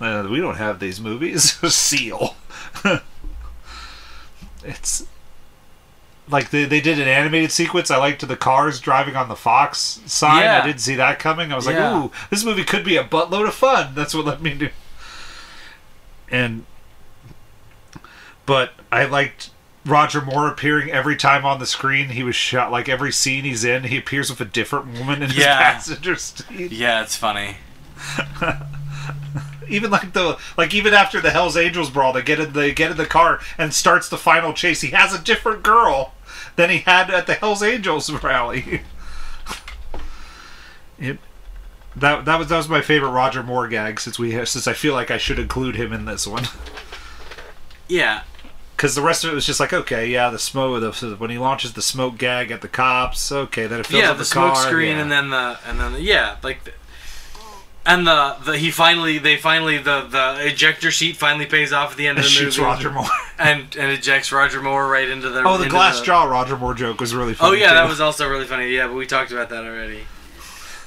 [0.00, 1.52] Uh, we don't have these movies.
[1.74, 2.36] Seal.
[4.64, 5.06] it's
[6.28, 7.90] like they, they did an animated sequence.
[7.90, 10.42] I liked the cars driving on the Fox sign.
[10.42, 10.60] Yeah.
[10.62, 11.52] I didn't see that coming.
[11.52, 11.92] I was Yeah.
[11.92, 13.94] like, ooh, this movie could be a buttload of fun.
[13.94, 14.70] That's what let me do.
[16.30, 16.66] And
[18.44, 19.50] but I liked
[19.84, 22.08] Roger Moore appearing every time on the screen.
[22.10, 25.28] He was shot like every scene he's in, he appears with a different woman in
[25.30, 25.58] his Yeah.
[25.58, 26.72] passenger seat.
[26.72, 27.56] Yeah, it's funny.
[29.68, 32.92] Even like the like even after the Hell's Angels brawl, they get in they get
[32.92, 34.80] in the car and starts the final chase.
[34.80, 36.12] He has a different girl
[36.56, 38.82] than he had at the Hell's Angels rally.
[40.98, 41.18] it,
[41.94, 44.92] that that was that was my favorite Roger Moore gag since we since I feel
[44.92, 46.44] like I should include him in this one.
[47.88, 48.22] Yeah,
[48.76, 51.38] Because the rest of it was just like, okay, yeah, the smoke, the, when he
[51.38, 54.24] launches the smoke gag at the cops, okay, then it fills yeah, up the, the,
[54.24, 55.02] smoke car, screen yeah.
[55.02, 56.72] and then the and then the, yeah, like the,
[57.86, 61.96] and the the he finally they finally the the ejector sheet finally pays off at
[61.96, 62.44] the end of the movie.
[62.44, 62.58] shoots.
[62.58, 63.06] Roger Moore.
[63.38, 67.00] and and ejects Roger Moore right into the oh, the glass jaw Roger Moore joke
[67.00, 67.74] was really Oh yeah, too.
[67.74, 68.70] that was also really funny.
[68.70, 70.02] Yeah, but we talked about that already.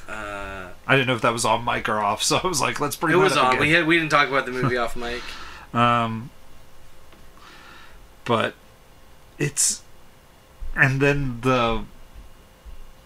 [0.08, 2.80] Uh, I didn't know if that was on mic or off, so I was like,
[2.80, 3.48] let's bring it was on.
[3.56, 3.62] again.
[3.62, 5.22] We had we didn't talk about the movie off mic.
[5.74, 6.32] Um,
[8.26, 8.56] but
[9.38, 9.84] it's
[10.76, 11.86] and then the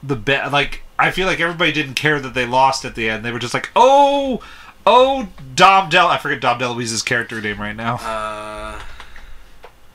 [0.04, 3.26] the bet like I feel like everybody didn't care that they lost at the end.
[3.26, 4.42] They were just like, oh,
[4.86, 6.08] oh, Dom Del.
[6.08, 7.96] I forget Dom DeLuise's character name right now.
[7.96, 8.80] Uh,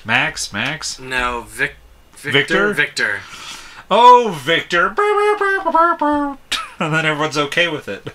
[0.05, 0.99] Max, Max.
[0.99, 1.77] no, Vic,
[2.12, 3.18] Victor, Victor?
[3.18, 3.21] Victor.
[3.90, 4.94] Oh, Victor.
[6.81, 8.07] And then everyone's okay with it.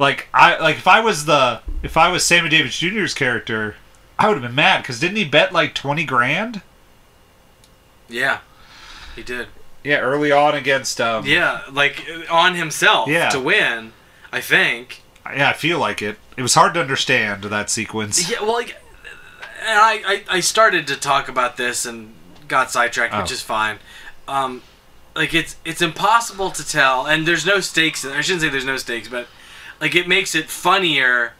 [0.00, 3.76] Like I like if I was the if I was Sammy Davis Jr.'s character,
[4.18, 6.62] I would have been mad because didn't he bet like twenty grand?
[8.08, 8.40] Yeah,
[9.14, 9.46] he did.
[9.84, 13.28] Yeah, early on against um Yeah, like on himself Yeah.
[13.30, 13.92] to win.
[14.32, 15.02] I think.
[15.34, 16.18] yeah, I feel like it.
[16.36, 18.30] It was hard to understand that sequence.
[18.30, 18.76] Yeah, well, like,
[19.60, 22.14] and I, I, I started to talk about this and
[22.46, 23.34] got sidetracked, which Oh.
[23.34, 23.78] is fine.
[24.26, 24.62] Um,
[25.16, 28.04] like it's it's impossible to tell, and there's no stakes.
[28.04, 29.26] I shouldn't say there's no stakes, but
[29.80, 31.32] like it makes it funnier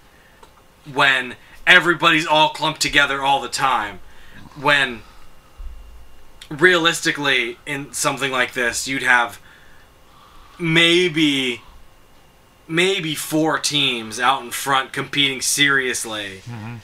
[0.90, 4.00] when everybody's all clumped together all the time.
[4.58, 5.02] When
[6.50, 9.40] realistically, in something like this, you'd have
[10.58, 11.62] maybe
[12.66, 16.80] maybe four teams out in front competing seriously, and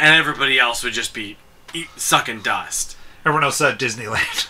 [0.00, 1.36] everybody else would just be
[1.74, 2.96] eat, sucking dust.
[3.24, 4.48] Everyone else at Disneyland.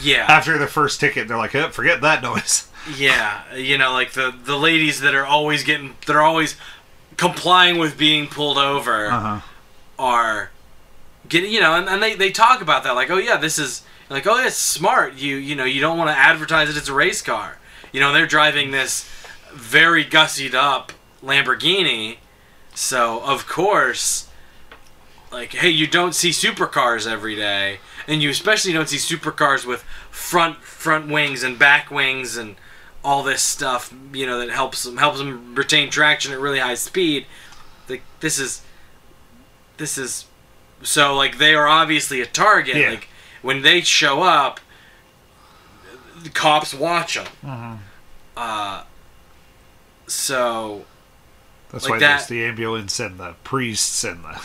[0.00, 2.68] Yeah, After the first ticket, they're like, eh, forget that noise.
[2.96, 3.52] yeah.
[3.54, 6.56] You know, like the the ladies that are always getting, they're always
[7.16, 9.40] complying with being pulled over, Uh-huh.
[9.98, 10.50] are
[11.32, 14.26] you know, and, and they they talk about that, like, oh yeah, this is like,
[14.26, 15.14] oh, it's smart.
[15.14, 17.58] You you know, you don't want to advertise that it's a race car.
[17.92, 19.08] You know, they're driving this
[19.52, 22.18] very gussied up Lamborghini,
[22.74, 24.28] so of course,
[25.32, 29.82] like, hey, you don't see supercars every day, and you especially don't see supercars with
[30.10, 32.56] front front wings and back wings and
[33.04, 33.94] all this stuff.
[34.12, 37.26] You know that helps them helps them retain traction at really high speed.
[37.88, 38.62] Like this is
[39.78, 40.26] this is
[40.82, 42.76] so like they are obviously a target.
[42.76, 42.90] Yeah.
[42.90, 43.08] Like
[43.42, 44.60] when they show up,
[46.22, 47.26] the cops watch them.
[47.44, 47.78] Mhm.
[48.36, 48.82] Uh,
[50.06, 50.84] so
[51.72, 54.40] That's Like why that- there's the ambulance and the priests and the.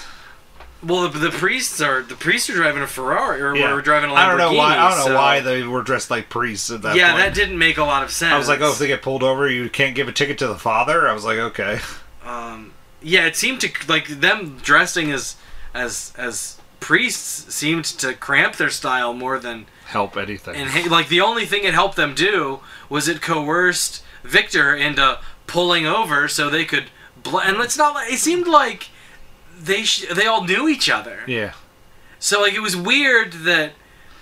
[0.83, 3.73] well, the, the priests are the priests are driving a Ferrari or Yeah.
[3.73, 4.17] were driving a Lamborghini.
[4.17, 4.77] I don't know why.
[4.77, 7.23] I don't know why they were dressed like priests at that yeah, point.
[7.23, 8.33] that didn't make a lot of sense.
[8.33, 10.47] I was like, oh, if they get pulled over, you can't give a ticket to
[10.47, 11.07] the father.
[11.07, 11.79] I was like, okay.
[12.25, 15.35] um, yeah, it seemed to like them dressing as
[15.73, 20.55] as as priests seemed to cramp their style more than Help anything.
[20.55, 25.85] and like the only thing it helped them do was it coerced Victor into pulling
[25.85, 26.85] over so they could.
[27.23, 28.89] Bl- and it's not like it seemed like
[29.59, 31.19] they sh- they all knew each other.
[31.27, 31.53] yeah.
[32.19, 33.73] So like it was weird that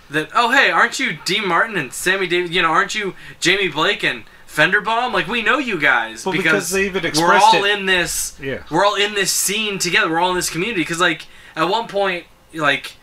[0.09, 3.67] that oh hey aren't you Dean Martin and Sammy Davis you know aren't you Jamie
[3.67, 7.77] Blake and Fenderbaum like we know you guys Well, because they even we're all it-
[7.77, 8.63] in this Yeah.
[8.71, 11.27] we're all in this scene together we're all in this community because like
[11.59, 12.93] at one point like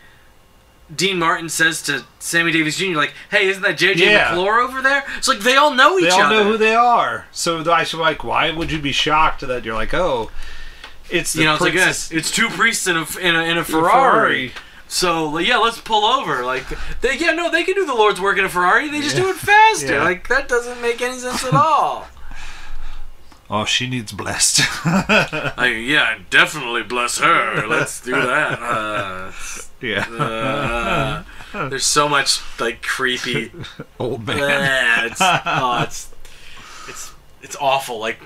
[0.93, 2.95] Dean Martin says to Sammy Davis Jr.
[2.95, 4.29] like hey isn't that JJ Yeah.
[4.29, 6.15] McClure over there it's like they all know each other.
[6.15, 7.25] They all other know who they are.
[7.31, 10.31] So I should like, why would you be shocked that you're like, oh,
[11.09, 13.57] it's the you know it's like this it's two priests in a in a, in
[13.57, 14.51] a Ferrari.
[14.89, 16.45] So like, yeah, let's pull over.
[16.45, 16.65] Like
[17.01, 18.89] they yeah no they can do the Lord's work in a Ferrari.
[18.89, 19.93] They just do it faster.
[19.95, 20.03] Yeah.
[20.03, 22.07] Like that doesn't make any sense at all.
[23.49, 24.59] Oh, she needs blessed.
[24.85, 27.65] like, yeah, definitely bless her.
[27.67, 28.59] Let's do that.
[29.79, 31.23] Uh, yeah.
[31.53, 33.51] uh, there's so much like creepy.
[33.99, 34.37] Old man.
[34.39, 36.11] Yeah, it's, oh, it's
[36.89, 37.11] it's
[37.43, 37.99] it's awful.
[37.99, 38.19] Like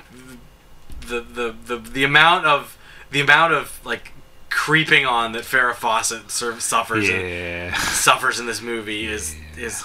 [1.01, 2.77] the, the the the amount of
[3.12, 4.13] the amount of like
[4.49, 7.73] creeping on that Farrah Fawcett sur- suffers in, Yeah.
[7.77, 9.84] suffers in this movie is is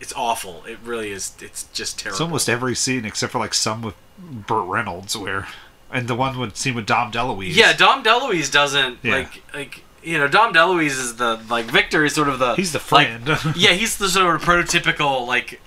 [0.00, 0.64] it's awful.
[0.64, 1.32] It really is.
[1.40, 2.14] It's just terrible.
[2.14, 5.46] It's almost every scene except for like some with Burt Reynolds where
[5.92, 7.54] and the one would scene with Dom DeLuise.
[7.54, 9.12] yeah, Dom DeLuise doesn't Yeah.
[9.16, 12.72] like like you know, Dom DeLuise is the like Victor is sort of the He's
[12.72, 13.38] the like, friend.
[13.56, 15.60] yeah, he's the sort of prototypical like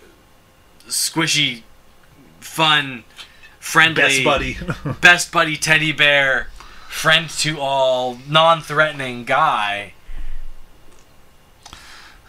[0.88, 1.64] squishy,
[2.40, 3.04] fun,
[3.60, 4.58] friendly, Best buddy.
[5.02, 6.48] best buddy teddy bear,
[6.88, 9.94] friend to all, non-threatening guy.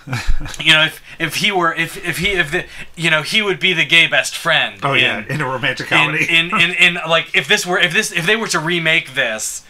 [0.60, 2.64] you know, if if he were if if he if the
[2.96, 4.80] you know he would be the gay best friend.
[4.82, 6.26] oh in- yeah, in a romantic in, comedy.
[6.28, 9.64] in, in, in like if this were if this if they were to remake this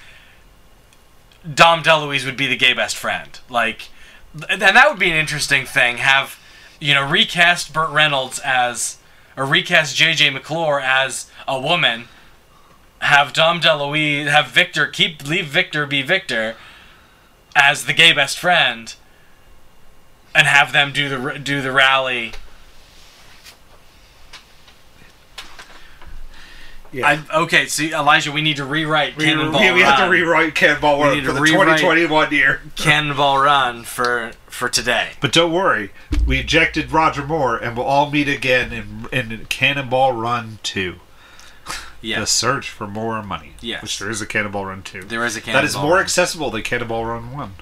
[1.55, 3.89] Dom DeLuise would be the gay best friend like
[4.49, 6.39] and that would be an interesting thing have
[6.81, 8.99] you know recast Burt Reynolds as
[9.37, 12.05] or recast JJ McClure as a woman
[13.01, 16.57] have Dom DeLuise have Victor keep leave Victor be Victor
[17.57, 18.95] as the gay best friend
[20.39, 22.33] and have them do the do the rally
[26.91, 27.21] yeah.
[27.31, 30.55] I, okay, so Elijah, we need to rewrite we, Cannonball we, we have to rewrite
[30.55, 32.63] Cannonball Run for the 2021 year.
[32.77, 35.11] Cannonball Run for for today.
[35.21, 35.91] But don't worry,
[36.27, 40.95] we ejected Roger Moore, and we'll all meet again in in Cannonball Run 2.
[42.01, 43.55] The search for more money.
[43.61, 43.83] Yes.
[43.83, 45.03] Which there is a Cannonball Run 2.
[45.03, 46.03] there is a Cannonball that is more Run.
[46.03, 47.53] accessible than Cannonball Run 1.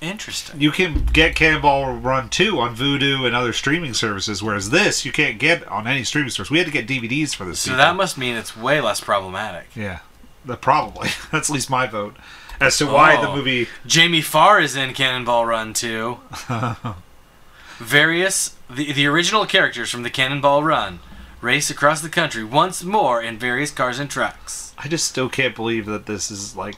[0.00, 0.60] Interesting.
[0.60, 5.12] You can get Cannonball Run 2 on Vudu and other streaming services, whereas this you
[5.12, 6.50] can't get on any streaming service.
[6.50, 7.60] We had to get DVDs for this.
[7.60, 7.78] So sequel.
[7.78, 9.68] that must mean it's way less problematic.
[9.76, 9.98] Yeah.
[10.46, 11.10] That probably.
[11.32, 12.16] That's at least my vote.
[12.60, 13.36] As to why the Oh.
[13.36, 13.68] movie.
[13.86, 16.18] Jamie Farr is in Cannonball Run 2.
[17.78, 21.00] Various the the original characters from the Cannonball Run
[21.40, 24.74] race across the country once more in various cars and trucks.
[24.76, 26.76] I just still can't believe that this is like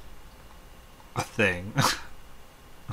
[1.16, 1.72] a thing.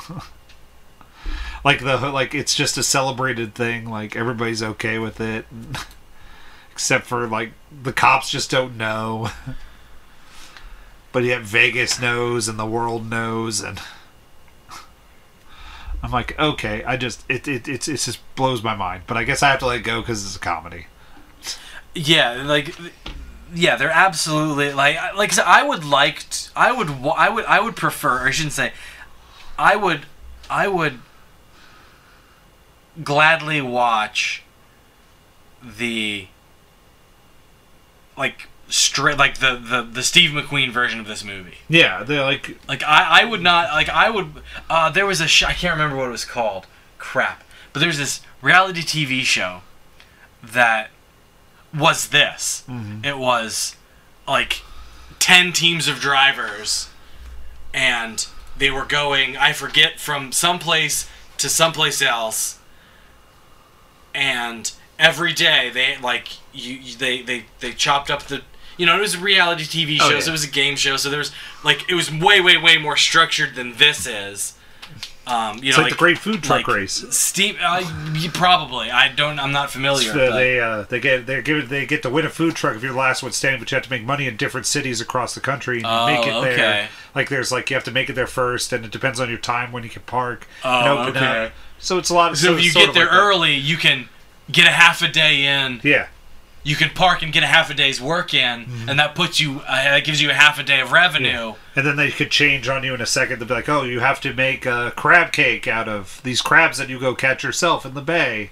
[1.64, 3.90] like the like it's just a celebrated thing.
[3.90, 5.46] Like everybody's okay with it,
[6.72, 7.52] except for like
[7.84, 9.30] the cops just don't know.
[11.12, 13.82] but yet Vegas knows and the world knows, and
[16.02, 19.04] I'm like, okay, I just it it it's, it just blows my mind.
[19.08, 20.88] But I guess I have to let it go because it's a comedy.
[21.96, 22.76] Yeah, like
[23.54, 26.24] yeah, they're absolutely like like I would like
[26.56, 28.74] I would I would I would prefer I shouldn't say
[29.60, 30.06] I would
[30.50, 31.00] I would
[33.04, 34.44] gladly watch
[35.62, 36.28] the
[38.18, 41.58] like straight like the, the the Steve McQueen version of this movie.
[41.68, 44.28] Yeah, they're like Like I, I would not like I would
[44.70, 46.66] uh there was a sh- I can't remember what it was called.
[46.98, 47.44] Crap.
[47.74, 49.62] But there's this reality TV show
[50.42, 50.90] that
[51.78, 52.64] was this.
[53.04, 53.76] It was
[54.28, 54.62] like
[55.20, 56.90] 10 teams of drivers
[57.74, 58.26] and
[58.60, 62.60] they were going I forget from someplace to someplace else
[64.14, 68.42] and every day they like you, you they, they they chopped up the
[68.78, 70.30] you know it was a reality TV Oh, show so yeah.
[70.30, 71.32] it was a game show so there was
[71.64, 74.54] like it was way way way more structured than this is
[75.30, 77.06] um you it's know like, the great food truck like race.
[77.12, 77.82] Steve uh,
[78.34, 81.86] probably I don't I'm not familiar So but- they uh, they get they give they
[81.86, 83.84] get to win a food truck if you're the last one standing, but you have
[83.86, 86.56] to make money in different cities across the country and Oh, make it okay.
[86.56, 86.90] there.
[87.16, 89.38] Like there's like you have to make it there first, and it depends on your
[89.38, 91.52] time when you can park Oh, and open okay.
[91.80, 92.32] So it's a lot.
[92.32, 93.18] Of, so if you get there like that.
[93.20, 94.10] early you can
[94.52, 96.08] get a half a day in yeah,
[96.64, 99.62] you can park and get a half a day's work in and that puts you
[99.62, 102.68] uh, that gives you a half a day of revenue and then they could change
[102.68, 103.40] on you in a second.
[103.40, 106.78] They'll be like, "Oh, you have to make a crab cake out of these crabs
[106.78, 108.52] that you go catch yourself in the bay."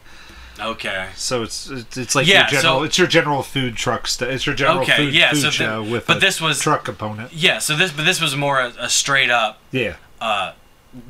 [0.59, 4.07] okay So it's it's, it's like Yeah, your general so- it's your general food truck.
[4.07, 6.41] St- it's your general Okay, food, yeah, food so the- show with but a this
[6.41, 7.31] was- truck component.
[7.33, 10.53] yeah so this but this was more a, a straight up Yeah, uh,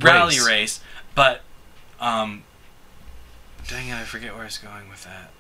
[0.02, 0.46] rally Race.
[0.48, 0.80] race.
[1.16, 1.42] But,
[2.00, 2.44] um,
[3.68, 5.32] dang it, I forget where I was going with that.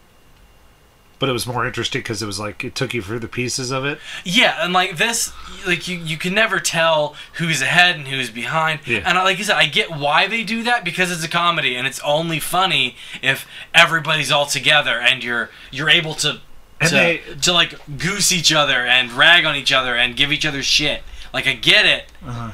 [1.20, 3.72] But it was more interesting because it was like it took you through the pieces
[3.72, 4.00] of it.
[4.24, 5.32] Yeah, and like this,
[5.66, 8.82] like you, you can never tell who's ahead and who's behind.
[8.86, 9.00] Yeah.
[9.06, 11.76] And I- like you said, I get why they do that because it's a comedy,
[11.76, 16.40] and it's only funny if everybody's all together and you're you're able to
[16.80, 20.32] And to, they- to like goose each other and rag on each other and give
[20.32, 21.02] each other shit.
[21.34, 22.52] Like I get it, Uh-huh.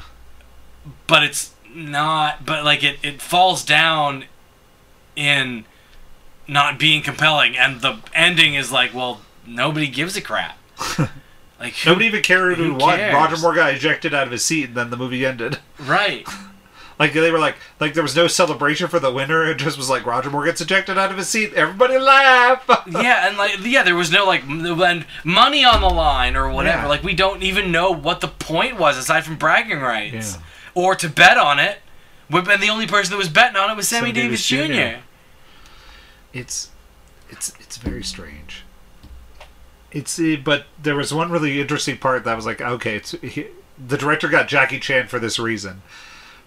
[1.06, 2.44] but it's not.
[2.46, 4.24] But like it, it falls down
[5.16, 5.64] in
[6.46, 10.58] not being compelling, and the ending is like, well, nobody gives a crap.
[11.60, 12.98] like who- Nobody even cared who, who won.
[12.98, 15.58] Roger Moore got ejected out of his seat, and then the movie ended.
[15.78, 16.26] right?
[16.96, 19.44] Like they were like, like there was no celebration for the winner.
[19.50, 21.52] It just was like Roger Moore gets ejected out of his seat.
[21.54, 22.62] Everybody laugh.
[22.88, 26.48] yeah, and like yeah, there was no like m- and money on the line or
[26.52, 26.82] whatever.
[26.82, 26.86] Yeah.
[26.86, 30.42] Like we don't even know what the point was aside from bragging rights Yeah.
[30.76, 31.78] or to bet on it.
[32.30, 34.72] And the only person that was betting on it was Sammy, Sammy Davis, Davis Jr.
[34.98, 35.02] Jr.
[36.34, 36.70] It's,
[37.30, 38.64] it's it's very strange.
[39.92, 43.46] It's uh, but there was one really interesting part that was like okay, it's he,
[43.88, 45.82] the director got Jackie Chan for this reason,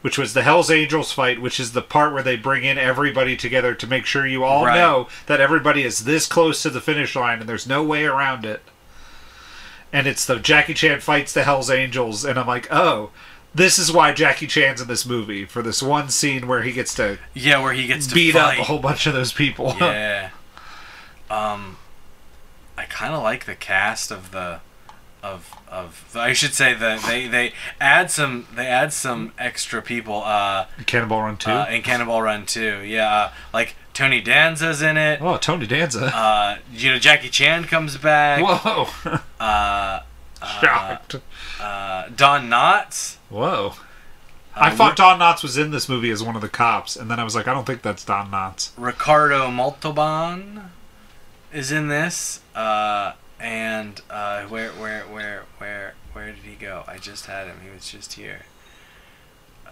[0.01, 3.35] which was the Hell's Angels fight, which is the part where they bring in everybody
[3.37, 4.75] together to make sure you all Right.
[4.75, 8.45] know that everybody is this close to the finish line and there's no way around
[8.45, 8.61] it.
[9.93, 13.11] And it's the Jackie Chan fights the Hell's Angels, and I'm like, oh,
[13.57, 16.93] this is why Jackie Chan's in this movie for this one scene where he gets
[16.95, 18.55] to Yeah, where he gets to beat fight.
[18.55, 19.75] up a whole bunch of those people.
[19.79, 20.29] Yeah.
[21.29, 21.75] Um,
[22.77, 24.61] I kind of like the cast of the,
[25.21, 27.51] of of I should say that they they
[27.81, 30.23] add some they add some extra people.
[30.23, 31.51] Uh, Cannonball Run 2.
[31.51, 35.19] uh in Cannonball Run two, Yeah, uh, like Tony Danza's in it.
[35.21, 36.05] oh, Tony Danza.
[36.15, 38.41] Uh, you know Jackie Chan comes back.
[38.41, 38.87] Whoa.
[39.39, 39.99] Uh,
[40.61, 41.15] Shocked.
[41.59, 43.17] uh, Don Knotts.
[43.29, 43.73] Whoa.
[44.55, 47.09] I Uh, thought Don Knotts was in this movie as one of the cops, and
[47.11, 48.71] then I was like, I don't think that's Don Knotts.
[48.77, 50.71] Ricardo Montalban
[51.53, 52.39] is in this.
[52.55, 56.83] Uh, and uh, where where where where where did he go?
[56.87, 57.57] I just had him.
[57.63, 58.41] He was just here.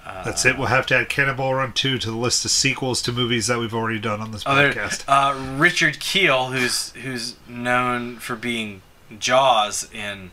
[0.06, 0.56] Uh, That's it.
[0.56, 3.58] We'll have to add Cannonball Run 2 to the list of sequels to movies that
[3.58, 5.04] we've already done on this Oh, podcast.
[5.08, 8.84] uh, Richard Kiel, who's who's known for being
[9.18, 10.30] Jaws in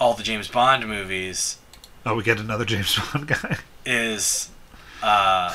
[0.00, 1.58] all the James Bond movies,
[2.06, 3.58] Oh, we get another James Bond guy.
[3.84, 4.50] is
[5.02, 5.54] uh,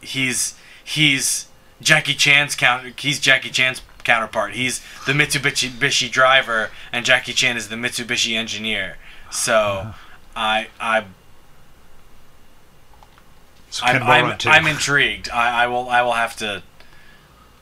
[0.00, 1.46] he's he's
[1.80, 2.92] Jackie Chan's counter.
[2.96, 4.54] He's Jackie Chan's counterpart.
[4.54, 8.96] He's the Mitsubishi driver, and Jackie Chan is the Mitsubishi engineer.
[9.30, 9.92] So
[10.34, 11.04] I I
[13.70, 15.28] So I'm, I'm, I'm intrigued.
[15.30, 16.62] I, I will I will have to.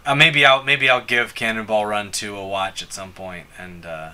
[0.05, 3.85] Uh, maybe I'll maybe I'll give Cannonball Run two a watch at some point, and
[3.85, 4.11] uh,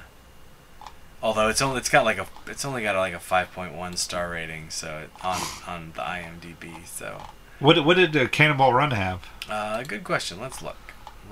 [1.23, 3.97] although it's only it's got like a it's only got like a five point one
[3.97, 6.87] star rating, so it, on on the IMDb.
[6.87, 7.23] So
[7.59, 9.29] what, what did uh, Cannonball Run have?
[9.49, 10.41] uh, good question.
[10.41, 10.77] Let's look.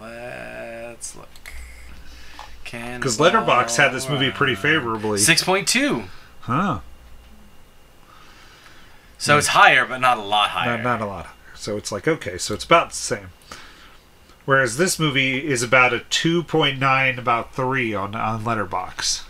[0.00, 1.28] Let's look.
[2.64, 5.18] Because Letterbox had this movie pretty favorably.
[5.18, 6.04] Six point two.
[6.42, 6.80] Huh.
[9.18, 10.76] So it's higher, but not a lot higher.
[10.78, 11.26] Not, not a lot.
[11.54, 13.30] So it's like, okay, so it's about the same.
[14.46, 19.24] Whereas this movie is about a 2.9, about 3 on, on Letterbox.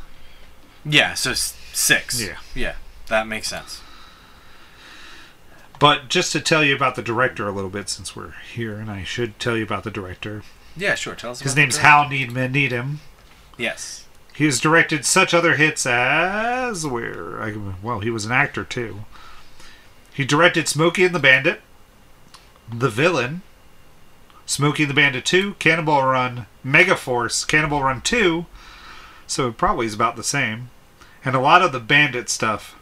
[0.85, 1.15] Yeah.
[1.15, 2.21] So six.
[2.23, 2.39] Yeah.
[2.55, 2.75] Yeah.
[3.09, 3.83] That makes sense.
[5.79, 8.91] But just to tell you about the director a little bit, since we're here, and
[8.91, 10.43] I should tell you about the director.
[10.77, 10.95] Yeah.
[10.95, 11.15] Sure.
[11.15, 11.41] Tell us.
[11.41, 11.79] His name's.
[11.79, 12.37] Hal Needham.
[12.37, 13.01] Uh, Needham.
[13.57, 14.07] Yes.
[14.35, 19.05] He has directed such other hits as where I, well, he was an actor too.
[20.15, 21.61] He directed Smokey and the Bandit,
[22.73, 23.43] The Villain,
[24.47, 28.47] Smokey and the Bandit 2, Cannonball Run, Megaforce, Cannonball Run 2,
[29.31, 30.71] so it probably is about the same,
[31.25, 32.77] and a lot of the Bandit stuff.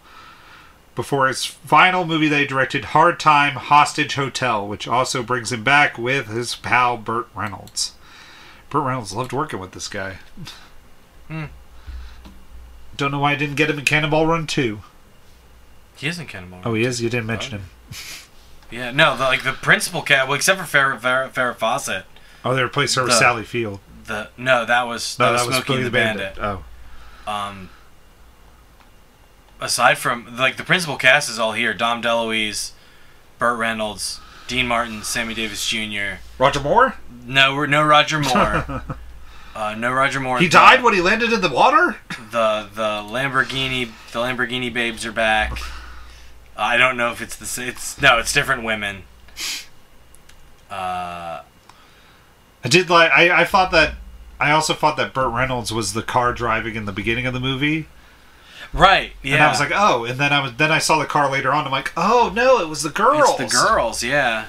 [0.94, 5.96] Before his final movie, they directed Hard Time Hostage Hotel, which also brings him back
[5.96, 7.92] with his pal Burt Reynolds.
[8.68, 10.18] Burt Reynolds loved working with this guy.
[11.28, 11.44] Hmm.
[12.96, 14.80] Don't know why I didn't get him in Cannonball Run 2.
[15.96, 16.62] He is in Cannonball.
[16.64, 17.00] Oh, he is?
[17.00, 17.64] You didn't mention him.
[18.70, 20.26] Yeah, no, the, like the principal cat.
[20.26, 22.04] Well, except for Farrah, Farrah, Farrah Fawcett.
[22.44, 23.80] Oh, they replaced her with Sally Field.
[24.08, 26.38] The no, that was that, No, was that was Smokey Smokey the Bandit.
[26.40, 26.64] Oh.
[27.26, 27.70] Um,
[29.60, 32.72] aside from like the principal cast is all here: Dom DeLuise,
[33.38, 36.20] Burt Reynolds, Dean Martin, Sammy Davis Jr.
[36.38, 36.94] Roger Moore?
[37.26, 38.82] No, we're- no Roger Moore.
[39.54, 40.38] uh, no Roger Moore.
[40.38, 41.96] He The- died when he landed in the water?
[42.30, 45.58] The the Lamborghini the Lamborghini babes are back.
[46.56, 49.02] I don't know if it's the sa- it's no it's different women.
[50.70, 51.42] Uh,
[52.64, 53.10] I did like.
[53.12, 53.94] I, I thought that.
[54.40, 57.40] I also thought that Burt Reynolds was the car driving in the beginning of the
[57.40, 57.88] movie,
[58.72, 59.34] right, yeah.
[59.34, 61.52] and I was like, "Oh!" And then I was then I saw the car later
[61.52, 61.64] on.
[61.64, 64.46] I'm like, "Oh no, it was the girls." It's the girls, yeah.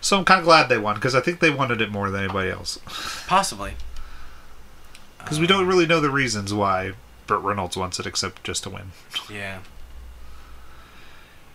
[0.00, 2.24] So I'm kind of glad they won because I think they wanted it more than
[2.24, 2.78] anybody else.
[3.26, 3.74] Possibly.
[5.18, 6.92] Because we don't really know the reasons why
[7.26, 8.92] Burt Reynolds wants it, except just to win.
[9.30, 9.58] Yeah.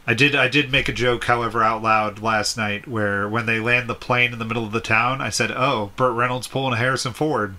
[0.08, 0.36] I did.
[0.36, 3.96] I did make a joke, however, out loud last night, where when they land the
[3.96, 7.14] plane in the middle of the town, I said, "Oh, Burt Reynolds pulling a Harrison
[7.14, 7.56] Ford."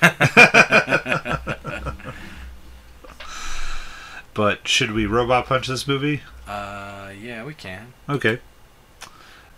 [4.34, 6.22] but should we robot punch this movie?
[6.46, 7.92] Uh, yeah, we can.
[8.08, 8.40] Okay.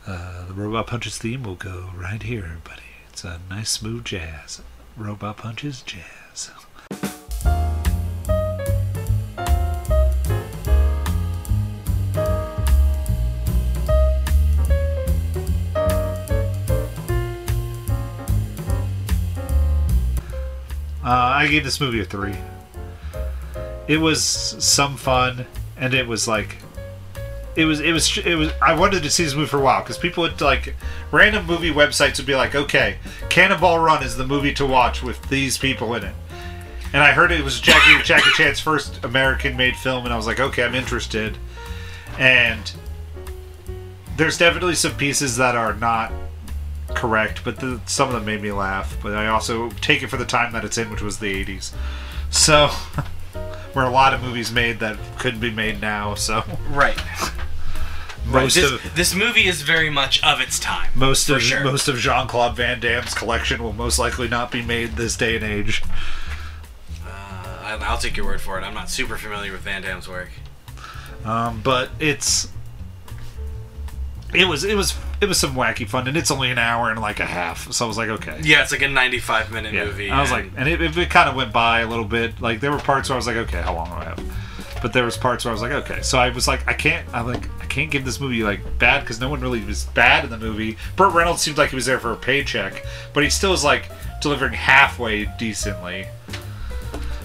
[0.06, 2.82] Uh, the robot punches theme will go right here, everybody.
[3.10, 4.60] It's a nice smooth jazz.
[4.96, 6.50] Robot punches jazz.
[21.10, 22.36] Uh, I gave this movie a three.
[23.88, 25.44] It was some fun,
[25.76, 26.58] and it was like
[27.56, 29.82] it was it was it was I wanted to see this movie for a while
[29.82, 30.76] because people would like
[31.10, 32.98] random movie websites would be like, okay,
[33.28, 36.14] Cannonball Run is the movie to watch with these people in it,
[36.92, 40.38] and I heard it was Jackie Jackie Chan's first American-made film, and I was like,
[40.38, 41.36] okay, I'm interested.
[42.20, 42.72] And
[44.16, 46.12] there's definitely some pieces that are not
[46.94, 48.96] correct, but the, some of them made me laugh.
[49.02, 51.72] But I also take it for the time that it's in, which was the 80s.
[52.30, 52.68] So,
[53.72, 56.14] where a lot of movies made that couldn't be made now.
[56.14, 56.98] So, Right.
[58.26, 60.90] most This, of this movie is very much of its time.
[60.94, 61.64] most of sure.
[61.64, 65.34] most of Jean Claude Van Damme's collection will most likely not be made this day
[65.36, 65.82] and age.
[67.06, 68.62] I- I'll take your word for it.
[68.62, 70.30] I'm not super familiar with Van Damme's work.
[71.24, 72.48] Um, but it's
[74.34, 77.00] it was it was it was some wacky fun, and it's only an hour and
[77.00, 77.70] like a half.
[77.72, 78.40] So I was like, okay.
[78.42, 79.84] Yeah, it's like a 95 minute Yeah.
[79.84, 80.10] movie.
[80.10, 82.40] I was and- like, and it, it, it kind of went by a little bit.
[82.40, 84.22] Like there were parts where I was like, okay, how long do I have?
[84.82, 86.00] But there was parts where I was like, okay.
[86.00, 87.06] So I was like, I can't.
[87.12, 90.24] I'm like, I can't give this movie like bad because no one really was bad
[90.24, 90.78] in the movie.
[90.96, 93.90] Burt Reynolds seemed like he was there for a paycheck, but he still was like
[94.22, 96.06] delivering halfway decently.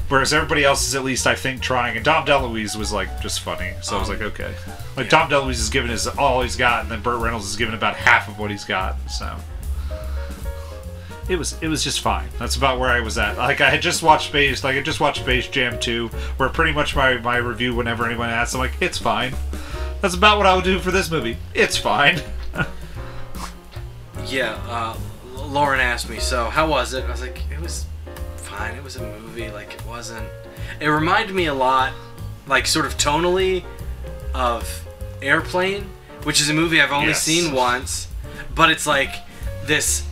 [0.07, 1.95] Whereas everybody else is at least, I think, trying.
[1.95, 4.53] And Dom DeLuise was like just funny, so I was Um, like, okay.
[4.95, 5.27] Like yeah.
[5.27, 7.95] Dom DeLuise is giving his all he's got, and then Burt Reynolds is giving about
[7.95, 8.97] half of what he's got.
[9.09, 9.35] So
[11.27, 12.27] it was it was just fine.
[12.37, 13.35] That's about where I was at.
[13.37, 16.71] Like I had just watched Space, like I just watched Space Jam 2, where pretty
[16.71, 19.33] much my my review whenever anyone asks, I'm like, it's fine.
[20.01, 21.35] That's about what I would do for this movie.
[21.55, 22.21] It's fine.
[24.27, 24.95] yeah, uh,
[25.35, 27.05] Lauren asked me, so how was it?
[27.05, 27.85] I was like, it was
[28.57, 28.75] fine.
[28.75, 29.49] It was a movie.
[29.49, 30.27] Like, it wasn't.
[30.79, 31.93] It reminded me a lot,
[32.47, 33.63] like, sort of tonally,
[34.33, 34.85] of
[35.21, 35.89] Airplane,
[36.23, 37.23] which is a movie I've only Yes.
[37.23, 38.07] seen once,
[38.53, 39.15] but it's like
[39.65, 40.03] this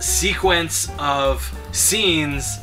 [0.00, 2.58] sequence of scenes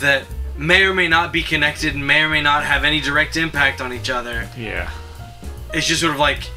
[0.00, 0.24] that
[0.56, 3.80] may or may not be connected and may or may not have any direct impact
[3.80, 4.48] on each other.
[4.56, 4.90] Yeah.
[5.72, 6.50] It's just sort of like,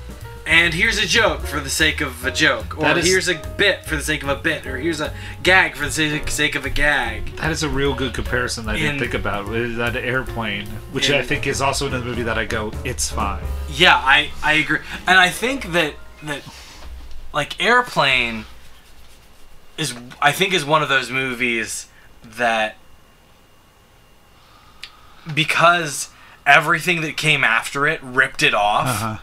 [0.45, 3.85] and here's a joke for the sake of a joke, or is- here's a bit
[3.85, 5.91] for the sake of a bit, or here's a gag for the
[6.27, 7.35] sake, of a gag.
[7.37, 9.45] That is a real good comparison that I didn't In- think about.
[9.51, 13.09] That airplane, which In- I think is also in the movie that I go, it's
[13.09, 13.43] fine.
[13.69, 16.41] Yeah, I I agree, and I think that that
[17.33, 18.45] like Airplane
[19.77, 21.87] is I think is one of those movies
[22.23, 22.75] that
[25.33, 26.09] because
[26.45, 28.87] everything that came after it ripped it off.
[28.87, 29.17] Uh-huh.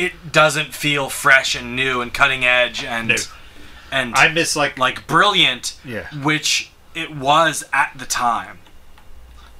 [0.00, 3.16] It doesn't feel fresh and new and cutting edge and No.
[3.92, 6.06] and I miss like like brilliant, Yeah.
[6.22, 8.58] which it was at the time.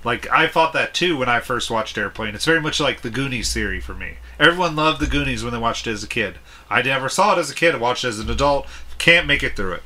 [0.03, 2.34] Like I thought that too when I first watched Airplane.
[2.34, 4.16] It's very much like the Goonies theory for me.
[4.38, 6.38] Everyone loved the Goonies when they watched it as a kid.
[6.70, 7.74] I never saw it as a kid.
[7.74, 8.66] I watched it as an adult.
[8.99, 9.82] Can't make it through it.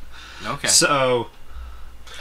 [0.46, 1.30] Okay, So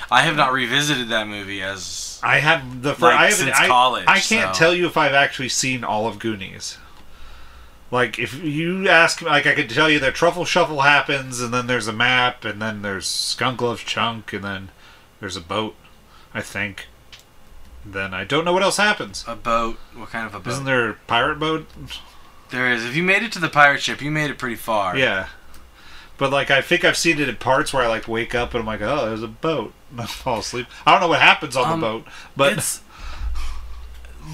[0.09, 3.01] I have not revisited that movie as I have the first.
[3.01, 6.07] Like, I since I, college, I can't so- tell you if I've actually seen all
[6.07, 6.77] of Goonies.
[7.93, 11.53] Like if you ask, me like I could tell you that Truffle Shuffle happens, and
[11.53, 14.69] then there's a map, and then there's Skunk Loves Chunk, and then
[15.19, 15.75] there's a boat.
[16.33, 16.87] I think.
[17.85, 19.23] Then I don't know what else happens.
[19.27, 19.77] a boat.
[19.95, 20.51] What kind of a boat?
[20.53, 21.67] Isn't there a pirate boat?
[22.49, 22.83] There is.
[22.83, 24.97] If you made it to the pirate ship, you made it pretty far.
[24.97, 25.27] Yeah.
[26.17, 28.61] But like I think I've seen it in parts where I like wake up and
[28.61, 29.71] I'm like, oh, there's a boat.
[29.91, 30.65] And I fall asleep.
[30.87, 32.81] I don't know what happens on Um, the boat, but it's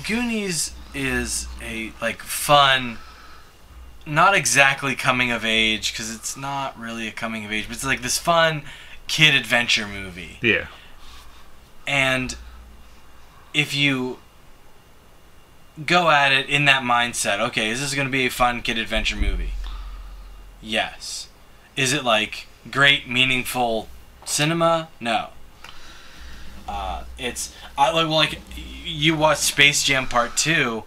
[0.07, 2.97] Goonies is a like fun,
[4.10, 7.86] not exactly coming of age because it's not really a coming of age, but it's
[7.86, 8.64] like this fun
[9.07, 10.38] kid adventure movie.
[10.41, 10.68] yeah,
[11.88, 12.36] And
[13.53, 14.20] if you
[15.86, 18.78] go at it in that mindset, okay, is this going to be a fun kid
[18.78, 19.51] adventure movie?
[20.62, 21.30] Yes.
[21.76, 23.88] Is it like great, meaningful
[24.26, 24.89] cinema?
[24.99, 25.30] No.
[26.68, 28.39] Uh, it's I like like
[28.86, 30.84] you watched Space Jam Part Two.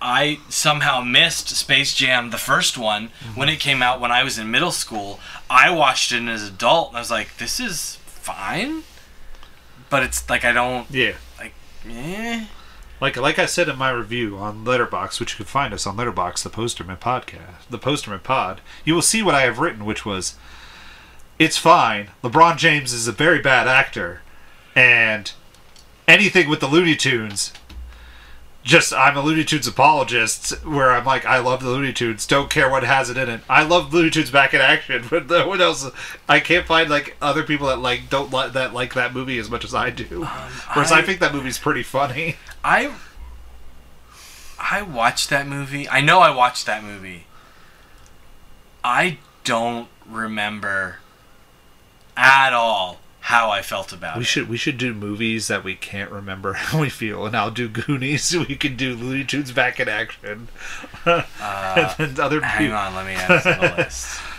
[0.00, 4.38] I somehow missed Space Jam, the first one, when it came out when I was
[4.38, 5.18] in middle school.
[5.48, 8.82] I watched it as an adult, and I was like, "This is fine,"
[9.88, 11.14] but it's like I don't yeah.
[11.38, 11.54] like.
[11.88, 12.44] Eh.
[13.00, 15.96] Like like I said in my review on Letterbox, which you can find us on
[15.96, 20.06] Letterbox, the Posterman podcast, the Posterman Pod, you will see what I have written, which
[20.06, 20.34] was,
[21.38, 22.10] "It's fine.
[22.22, 24.22] LeBron James is a very bad actor,
[24.74, 25.32] and
[26.08, 27.52] anything with the Looney Tunes."
[28.66, 32.50] Just I'm a Looney Tunes apologist, where I'm like I love the Looney Tunes, don't
[32.50, 33.42] care what has it in it.
[33.48, 35.88] I love Looney Tunes back in action, but no one else.
[36.28, 39.48] I can't find like other people that like don't like that like that movie as
[39.48, 40.24] much as I do.
[40.24, 40.28] Um,
[40.72, 42.36] Whereas I I- think that movie's pretty funny.
[42.64, 42.92] I
[44.58, 45.88] I watched that movie.
[45.88, 47.26] I know I watched that movie.
[48.82, 50.96] I don't remember
[52.16, 54.26] at all how I felt about We it.
[54.26, 57.68] should we should do movies that we can't remember how we feel, and I'll do
[57.68, 58.34] Goonies.
[58.36, 60.48] We can do Looney Tunes back in action,
[61.06, 62.76] Uh, and other hang people.
[62.76, 64.20] on, let me add to the list.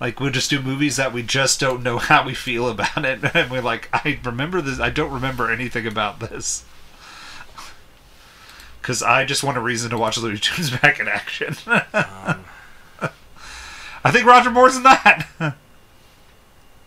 [0.00, 3.20] Like we'll just do movies that we just don't know how we feel about it,
[3.34, 4.80] and we're like, I remember this.
[4.80, 6.64] I don't remember anything about this.
[8.82, 11.54] Because I just want a reason to watch Looney Tunes back in action.
[11.66, 12.44] Um,
[14.04, 15.54] I think Roger Moore's in that.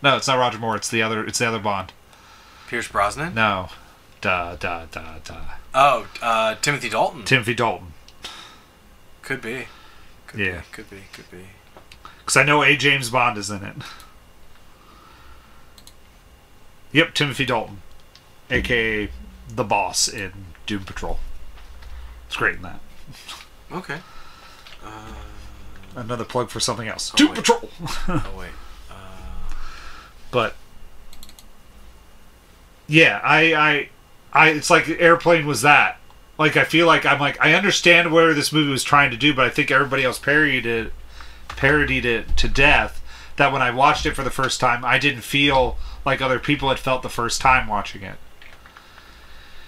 [0.02, 0.76] No, it's not Roger Moore.
[0.76, 1.26] It's the other.
[1.26, 1.94] It's the other Bond.
[2.68, 3.34] Pierce Brosnan.
[3.34, 3.70] No,
[4.22, 5.36] da da da da.
[5.74, 7.24] Oh, uh, Timothy Dalton.
[7.24, 7.94] Timothy Dalton.
[9.22, 9.68] could be.
[10.28, 10.60] Could Yeah.
[10.62, 10.98] Be, could be.
[11.14, 11.46] Could be.
[12.20, 13.76] Because I know a James Bond is in it.
[16.92, 17.82] Yep, Timothy Dalton,
[18.50, 19.10] aka
[19.50, 20.32] the boss in
[20.66, 21.20] Doom Patrol.
[22.28, 22.80] It's great in that.
[23.72, 24.00] Okay.
[25.96, 27.12] Another plug for something else.
[27.14, 27.36] Oh, Doom wait.
[27.38, 27.70] Patrol.
[28.08, 28.50] Oh wait.
[30.38, 30.54] But
[32.88, 33.90] yeah, I, I,
[34.32, 34.50] I.
[34.50, 35.98] It's like Airplane was that.
[36.38, 39.34] Like I feel like I'm like I understand where this movie was trying to do,
[39.34, 40.94] but I think everybody else parodied it,
[41.48, 43.02] parodied it to death.
[43.38, 46.70] That when I watched it for the first time, I didn't feel like other people
[46.70, 48.18] had felt the first time watching it.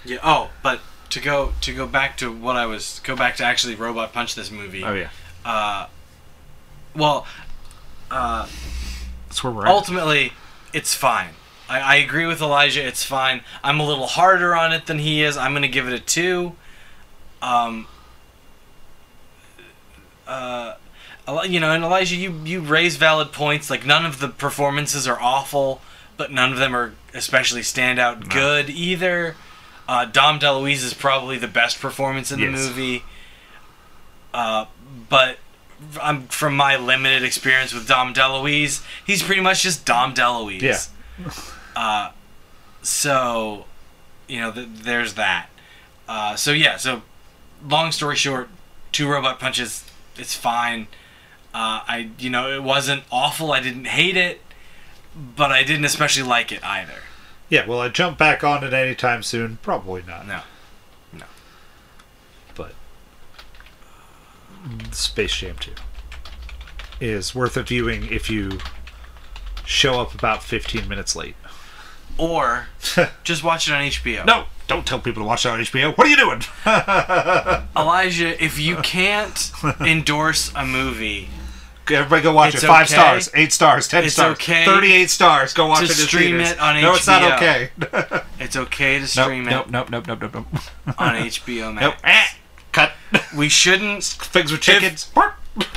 [0.05, 0.19] Yeah.
[0.21, 3.73] Oh, but to go to go back to what I was go back to actually
[3.73, 4.83] Robot Punch this movie.
[4.83, 5.09] Oh yeah,
[5.43, 5.87] Uh,
[6.95, 7.25] well,
[8.11, 8.47] uh,
[9.29, 9.71] that's where we're at.
[10.73, 11.33] It's fine.
[11.67, 12.85] I, I agree with Elijah.
[12.85, 13.41] It's fine.
[13.63, 15.37] I'm a little harder on it than he is.
[15.37, 16.53] I'm gonna give it a two.
[17.41, 17.87] Um.
[20.27, 20.75] Uh,
[21.47, 23.69] you know, and Elijah, you you raise valid points.
[23.69, 25.81] Like none of the performances are awful,
[26.17, 29.35] but none of them are especially standout good either.
[29.87, 32.67] Uh, Dom DeLuise is probably the best performance in the Yes.
[32.67, 33.03] movie.
[34.33, 34.65] Uh,
[35.09, 35.39] but
[36.01, 40.61] I'm from my limited experience with Dom DeLuise, he's pretty much just Dom DeLuise.
[40.61, 41.31] Yeah.
[41.75, 42.11] Uh,
[42.81, 43.65] so,
[44.27, 45.49] you know, th- there's that.
[46.07, 46.77] Uh, so yeah.
[46.77, 47.03] So,
[47.67, 48.49] long story short,
[48.91, 49.85] two robot punches.
[50.17, 50.87] It's fine.
[51.53, 53.51] Uh, I, you know, it wasn't awful.
[53.51, 54.41] I didn't hate it,
[55.15, 57.01] but I didn't especially like it either.
[57.49, 59.57] Yeah, will I jump back on it anytime soon?
[59.63, 60.27] Probably not.
[60.27, 60.41] No.
[62.53, 62.73] But
[64.91, 65.71] Space Jam 2
[66.99, 68.59] is worth a viewing if you
[69.65, 71.35] show up about 15 minutes late.
[72.17, 72.67] Or
[73.23, 74.25] just watch it on HBO.
[74.25, 75.97] No, don't tell people to watch it on HBO.
[75.97, 76.41] What are you doing?
[77.77, 81.29] Elijah, if you can't endorse a movie
[81.91, 82.67] Everybody go watch It's it.
[82.67, 82.93] Five okay.
[82.93, 85.53] stars, eight stars, ten It's stars, okay 38 stars.
[85.53, 86.51] Go watch to it stream theaters.
[86.51, 86.81] it on HBO.
[86.81, 87.69] No, it's not okay.
[88.39, 90.99] It's okay to stream nope, it nope, nope, nope, nope, nope, nope.
[90.99, 91.83] on HBO Max.
[91.83, 91.95] Nope.
[92.71, 92.91] Cut.
[93.35, 95.11] We shouldn't Figs with chickens.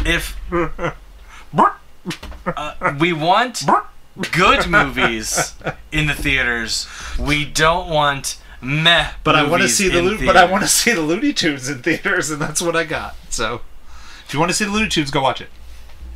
[0.05, 0.93] if uh,
[2.99, 3.63] we want
[4.33, 5.55] good movies
[5.91, 6.87] in the theaters.
[7.19, 9.11] We don't want meh.
[9.25, 11.69] But I want to see the Lo- but I want to see the Looney Tunes
[11.69, 13.17] in theaters, and that's what I got.
[13.31, 13.63] So,
[14.27, 15.49] if you want to see the Looney Tunes, go watch it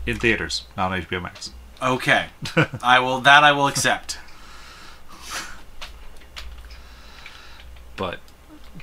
[0.04, 1.52] in theaters, not on HBO Max.
[1.82, 2.26] Okay,
[2.82, 3.20] I will.
[3.20, 4.18] That I will accept.
[7.96, 8.20] But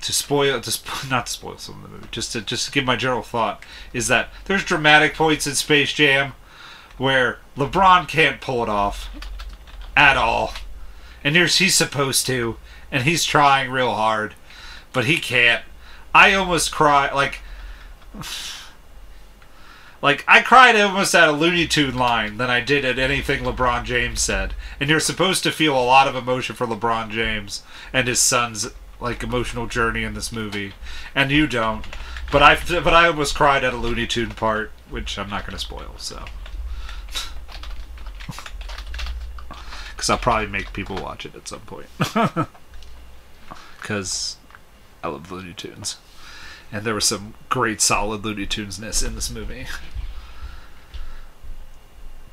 [0.01, 0.79] to spoil, to
[1.09, 4.07] not to spoil some of the movie, just to just give my general thought is
[4.07, 6.33] that there's dramatic points in Space Jam
[6.97, 9.09] where LeBron can't pull it off
[9.95, 10.53] at all,
[11.23, 12.57] and here's he's supposed to,
[12.91, 14.35] and he's trying real hard,
[14.91, 15.63] but he can't.
[16.13, 17.41] I almost cry like.
[20.01, 23.85] Like I cried almost at a Looney Tune line than I did at anything LeBron
[23.85, 24.53] James said.
[24.77, 27.63] And you're supposed to feel a lot of emotion for LeBron James
[27.93, 28.67] and his son's
[29.03, 30.71] like emotional journey in this movie,
[31.13, 31.85] and you don't.
[32.31, 35.57] But I but I almost cried at a Looney Tune part, which I'm not going
[35.57, 35.93] to spoil.
[35.97, 36.25] So.
[39.91, 41.87] Because I'll probably make people watch it at some point.
[43.79, 44.37] Because
[45.03, 45.97] I love Looney Tunes.
[46.71, 49.67] And there was some great solid Looney Tunes-ness in this movie.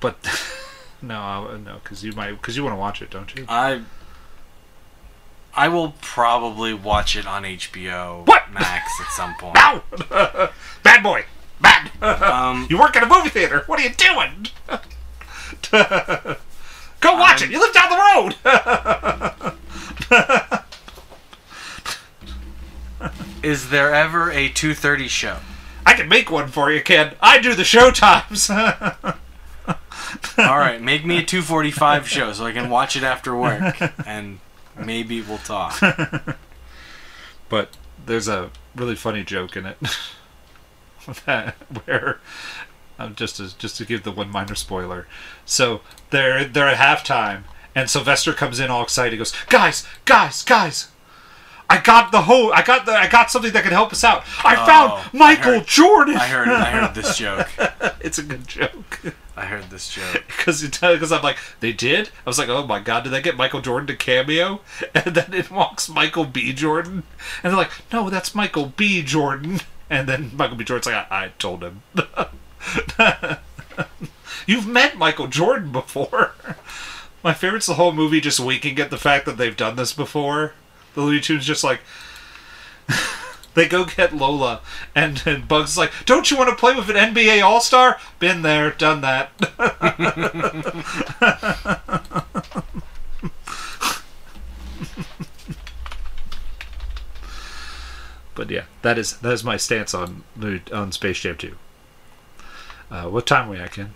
[0.00, 0.16] But
[1.02, 3.44] no, no, because you might, because you want to watch it, don't you?
[3.48, 3.82] I
[5.54, 8.50] I will probably watch it on HBO What?
[8.52, 9.54] Max at some point.
[9.56, 9.82] No,
[10.82, 11.24] bad boy,
[11.60, 11.90] bad.
[12.02, 13.64] Um, you work at a movie theater.
[13.66, 14.46] What are you doing?
[17.00, 17.50] Go watch it.
[17.50, 18.36] You live down the road.
[23.42, 25.38] is there ever a 2:30 show?
[25.86, 27.16] I can make one for you, kid.
[27.20, 28.50] I do the show times.
[28.50, 28.84] All
[30.58, 33.76] right, make me a 2:45 show so I can watch it after work,
[34.06, 34.38] and
[34.78, 35.80] maybe we'll talk.
[37.48, 39.76] but there's a really funny joke in it
[41.26, 41.54] that
[41.84, 42.18] where
[42.98, 45.06] um, just to just to give the one minor spoiler.
[45.44, 47.42] So they're they're at halftime,
[47.74, 49.12] and Sylvester comes in all excited.
[49.12, 50.88] He goes, "Guys, guys, guys."
[51.72, 52.52] I got the whole.
[52.52, 52.92] I got the.
[52.92, 54.24] I got something that can help us out.
[54.44, 56.16] I Oh, found I Michael heard- Jordan.
[56.16, 57.48] I heard I heard this joke.
[58.00, 59.00] it's a good joke.
[59.40, 60.22] I heard this joke.
[60.26, 62.10] because because I'm like they did.
[62.26, 64.60] I was like, oh my god, did they get Michael Jordan to cameo?
[64.94, 66.52] And then it walks Michael B.
[66.52, 67.04] Jordan,
[67.42, 69.02] and they're like, no, that's Michael B.
[69.02, 69.60] Jordan.
[69.92, 70.62] And then Michael B.
[70.62, 71.82] Jordan's like, I, I told him.
[74.46, 76.34] You've met Michael Jordan before.
[77.24, 80.52] My favorite's the whole movie just winking at the fact that they've done this before.
[80.94, 81.80] The Looney Tunes just like.
[83.60, 84.62] They go get Lola,
[84.94, 87.98] and, and Bugs is like, "Don't you want to play with an NBA All Star?
[88.18, 89.32] Been there, done that."
[98.34, 100.24] but yeah, that is that is my stance on
[100.72, 101.54] on Space Jam 2.
[102.90, 103.92] Uh, what time are we at, Ken?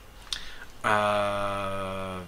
[0.84, 2.20] Uh,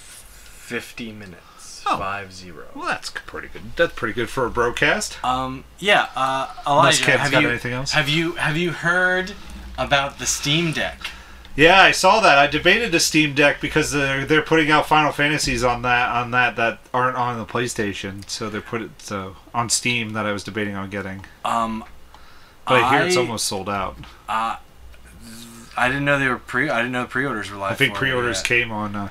[0.00, 1.51] fifty minutes.
[1.86, 1.98] Oh.
[1.98, 2.66] Five zero.
[2.74, 3.62] Well, that's pretty good.
[3.76, 5.22] That's pretty good for a broadcast.
[5.24, 5.64] Um.
[5.78, 6.08] Yeah.
[6.14, 6.52] Uh.
[6.66, 7.92] Elijah, Ken's have got you anything else?
[7.92, 9.32] have you have you heard
[9.76, 11.10] about the Steam Deck?
[11.54, 12.38] Yeah, I saw that.
[12.38, 16.30] I debated the Steam Deck because they're they're putting out Final Fantasies on that on
[16.30, 20.32] that that aren't on the PlayStation, so they're put it so on Steam that I
[20.32, 21.24] was debating on getting.
[21.44, 21.84] Um.
[22.66, 23.96] But I hear it's almost sold out.
[24.28, 24.56] Uh,
[25.76, 26.70] I didn't know they were pre.
[26.70, 27.72] I didn't know pre-orders were live.
[27.72, 29.08] I think pre-orders came on uh,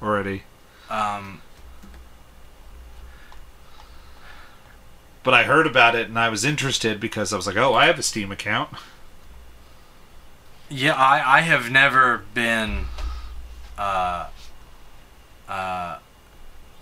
[0.00, 0.44] already,
[0.88, 1.40] Um.
[5.24, 7.86] But I heard about it and I was interested because I was like, oh, I
[7.86, 8.70] have a Steam account.
[10.68, 12.86] Yeah, I, I have never been
[13.76, 14.28] uh
[15.48, 15.98] uh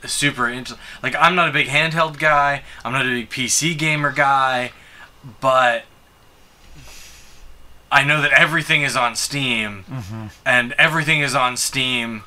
[0.05, 4.13] super into like I'm not a big handheld guy, I'm not a big PC gamer
[4.13, 4.73] guy,
[5.41, 5.85] but
[7.91, 9.85] I know that everything is on Steam
[10.45, 12.25] and everything is on Steam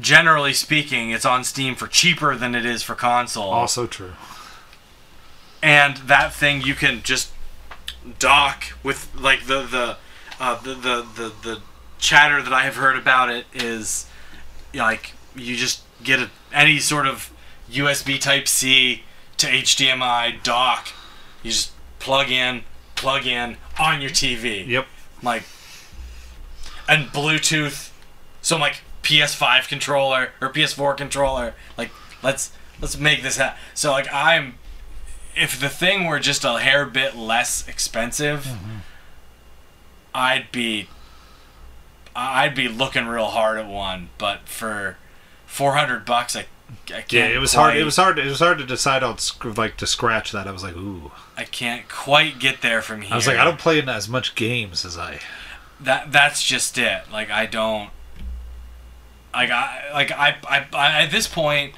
[0.00, 4.12] generally speaking it's on Steam for cheaper than it is for console Also true.
[5.64, 7.32] And that thing you can just
[8.18, 9.96] dock with like the the
[10.38, 11.60] uh, the, the the the
[11.98, 14.06] chatter that I have heard about it is
[14.74, 17.32] like you just get a, any sort of
[17.70, 19.04] USB Type C
[19.38, 20.88] to HDMI dock.
[21.42, 24.66] You just plug in, plug in on your TV.
[24.66, 24.86] Yep.
[25.22, 25.44] Like
[26.86, 27.90] and Bluetooth.
[28.42, 31.54] So I'm like PS5 controller or PS4 controller.
[31.78, 31.90] Like
[32.22, 32.52] let's
[32.82, 33.58] let's make this happen.
[33.72, 34.58] So like I'm
[35.36, 38.78] if the thing were just a hair bit less expensive, mm-hmm.
[40.14, 40.88] I'd be
[42.14, 44.10] I'd be looking real hard at one.
[44.18, 44.96] But for
[45.46, 46.46] four hundred bucks, I,
[46.86, 47.12] I can't.
[47.12, 47.76] Yeah, it was quite, hard.
[47.76, 48.18] It was hard.
[48.18, 49.16] It was hard to decide on
[49.56, 50.46] like to scratch that.
[50.46, 51.10] I was like, ooh.
[51.36, 53.12] I can't quite get there from here.
[53.12, 55.20] I was like, I don't play in as much games as I.
[55.80, 57.02] that that's just it.
[57.12, 57.90] Like I don't
[59.32, 61.74] like I like I, I, I at this point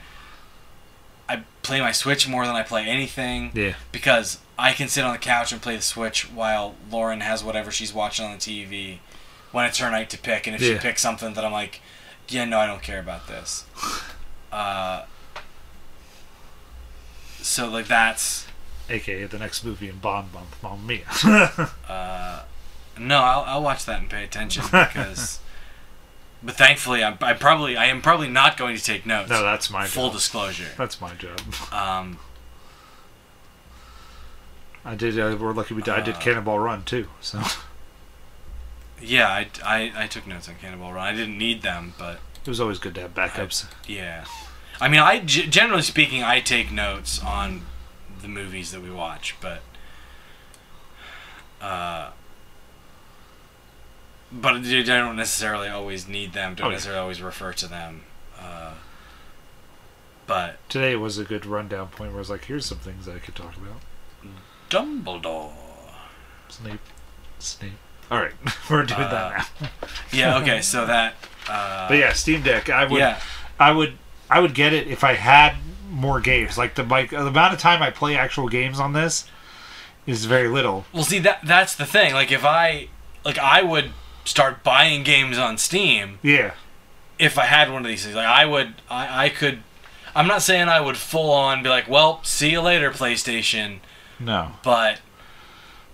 [1.29, 3.75] I play my Switch more than I play anything Yeah.
[3.93, 7.71] because I can sit on the couch and play the Switch while Lauren has whatever
[7.71, 8.99] she's watching on the TV
[9.53, 10.75] when it's her night to pick and if Yeah.
[10.75, 11.81] she picks something that I'm like
[12.29, 13.65] yeah no I don't care about this
[14.53, 15.05] uh
[17.41, 18.47] so like that's
[18.89, 21.71] AKA the next movie in Bond month, Mamma Mia.
[21.89, 22.43] Uh,
[22.99, 25.41] no, I'll, I'll watch that and pay attention because.
[26.47, 29.29] but thankfully, I'm, I probably I am probably not going to take notes.
[29.29, 30.15] no, that's my Full job.
[30.15, 30.69] disclosure.
[30.79, 31.41] That's my job.
[31.73, 32.19] Um,
[34.85, 35.19] I did.
[35.19, 35.93] Uh, we're lucky we did.
[35.95, 37.09] I did Uh, Cannonball Run too.
[37.21, 37.43] So
[39.03, 41.07] yeah, I, I, I took notes on Cannonball Run.
[41.07, 43.67] I didn't need them, but it was always good to have backups.
[43.87, 44.25] yeah.
[44.81, 47.63] I mean, I generally speaking, I take notes on
[48.23, 49.63] the movies that we watch, but
[51.61, 52.11] uh,
[54.33, 56.55] but I don't necessarily always need them.
[56.55, 56.75] Don't Oh, yeah.
[56.75, 58.03] necessarily always refer to them.
[58.39, 58.73] Uh,
[60.27, 63.19] but Today was a good rundown point where I was like, "Here's some things I
[63.19, 63.81] could talk about."
[64.71, 65.53] Dumbledore.
[66.49, 66.81] Snape,
[67.39, 67.73] Snape.
[68.11, 68.33] All right,
[68.71, 69.69] we're doing Uh, that now.
[70.13, 70.39] Yeah.
[70.39, 70.61] Okay.
[70.61, 71.15] So that.
[71.49, 72.69] Uh, But yeah, Steam Deck.
[72.71, 72.99] I would.
[72.99, 73.21] yeah.
[73.59, 73.99] I would.
[74.29, 75.55] I would get it if I had
[75.89, 76.59] more games.
[76.59, 79.27] Like the like the amount of time I play actual games on this
[80.07, 80.85] is very little.
[80.93, 82.13] Well, see that that's the thing.
[82.15, 82.89] Like if I
[83.25, 83.93] like I would
[84.27, 86.53] start buying games on Steam Yeah.
[87.19, 88.15] if I had one of these things.
[88.15, 88.75] Like I would.
[88.91, 89.63] I I could.
[90.15, 93.79] I'm not saying I would full on be like, well, see you later, PlayStation.
[94.19, 94.53] No.
[94.63, 95.01] But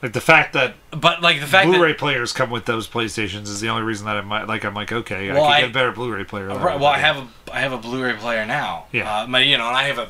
[0.00, 3.60] Like the fact that but like the fact Blu-ray players come with those PlayStations is
[3.60, 4.64] the only reason that I might like.
[4.64, 6.48] I'm like, okay, Well, I I- can get a better Blu-ray player.
[6.48, 8.86] that right, well, I have a I have a Blu-ray player now.
[8.92, 9.22] Yeah.
[9.22, 10.08] Uh, my you know, and I have a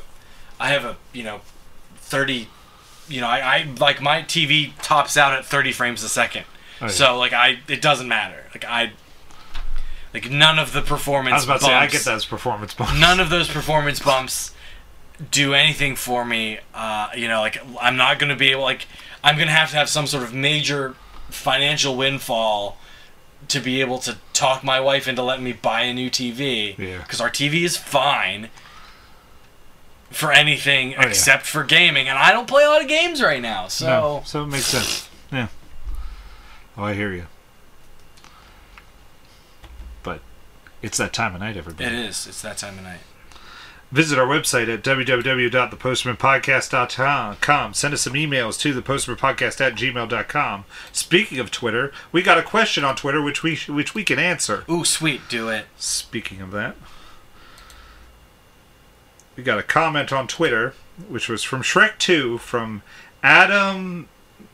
[0.59, 1.41] I have a you know,
[1.97, 2.47] thirty.
[3.09, 6.45] You know, I, I like my TV tops out at 30 frames a second.
[6.83, 6.91] Oh, yeah.
[6.91, 8.43] So like I, it doesn't matter.
[8.53, 8.91] Like I,
[10.13, 11.33] like none of the performance.
[11.33, 12.99] I was about to say I get those performance bumps.
[12.99, 14.53] none of those performance bumps
[15.31, 16.59] do anything for me.
[16.73, 18.85] Uh, you know, like I'm not gonna be able like
[19.23, 20.95] I'm gonna have to have some sort of major
[21.29, 22.77] financial windfall
[23.47, 26.77] to be able to talk my wife into letting me buy a new TV.
[26.77, 26.99] Yeah.
[26.99, 28.49] Because our TV is fine
[30.11, 31.07] for anything Oh, yeah.
[31.07, 33.67] except for gaming, and I don't play a lot of games right now.
[33.67, 35.09] So No, so it makes sense.
[35.31, 35.47] Yeah.
[36.77, 37.25] Oh, I hear you.
[40.01, 40.21] But
[40.81, 41.85] it's that time of night, everybody.
[41.85, 42.25] it is.
[42.27, 42.99] It's that time of night.
[43.91, 47.73] Visit our website at www.thepostmanpodcast.com.
[47.75, 50.65] Send us some emails to thepostmanpodcast at gmail.com.
[50.91, 54.63] Speaking of Twitter, we got a question on Twitter which we which we can answer.
[54.67, 55.65] Ooh, sweet, do it.
[55.77, 56.75] Speaking of that,
[59.35, 60.73] we got a comment on Twitter,
[61.07, 62.81] which was from Shrek2 from
[63.21, 64.09] Adam.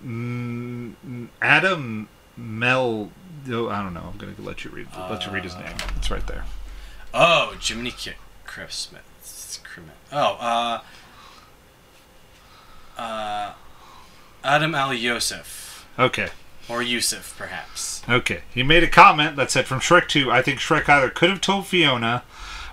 [0.05, 3.11] Mm, Adam Mel.
[3.49, 4.09] oh, I don't know.
[4.11, 4.87] I'm going to let you read.
[4.97, 5.75] Let you read his name.
[5.97, 6.45] It's right there.
[7.13, 7.93] Oh, Jiminy
[8.45, 9.03] Chris Smith.
[10.11, 10.81] Oh, uh,
[12.97, 13.53] uh,
[14.43, 15.87] Adam Al Yosef.
[15.97, 16.29] Okay.
[16.67, 18.01] Or Yusuf, perhaps.
[18.09, 18.41] Okay.
[18.53, 21.41] He made a comment that said from Shrek 2, I think Shrek either could have
[21.41, 22.23] told Fiona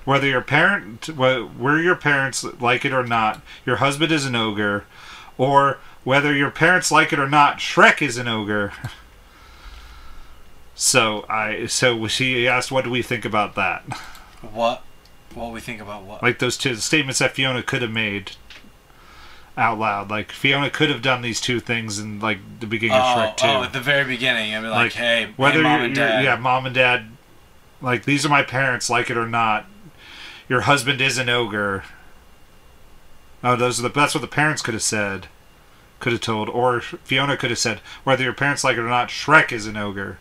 [0.05, 4.85] whether your parent were your parents like it or not, your husband is an ogre,
[5.37, 8.73] or whether your parents like it or not, Shrek is an ogre.
[10.77, 13.83] so I so she asked what do we think about that?
[14.41, 14.85] What?
[15.35, 16.23] What we think about what?
[16.23, 18.37] Like those two statements that Fiona could have made
[19.57, 20.09] out loud.
[20.09, 23.37] Like Fiona could have done these two things in like the beginning oh, of Shrek
[23.39, 23.47] 2.
[23.49, 26.25] oh, at the very beginning, I'd be like, hey, whether hey, mom you're, and dad.
[26.25, 27.07] yeah, mom and dad,
[27.83, 29.67] like these are my parents, like it or not.
[30.49, 31.83] Your husband is an ogre.
[33.43, 35.27] Oh, those are the that's what the parents could have said,
[36.01, 39.09] could have told, or Fiona could have said whether your parents like it or not.
[39.09, 40.19] Shrek is an ogre.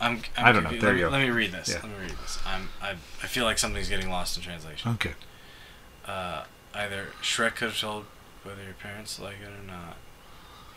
[0.00, 0.70] I'm, I'm I don't know.
[0.70, 1.08] There let, you go.
[1.10, 1.68] let me read this.
[1.68, 1.76] Yeah.
[1.76, 2.38] Let me read this.
[2.46, 4.90] I'm, I, I feel like something's getting lost in translation.
[4.92, 5.12] Okay.
[6.04, 6.44] Uh,
[6.74, 8.04] either Shrek could have told
[8.42, 9.96] whether your parents like it or not,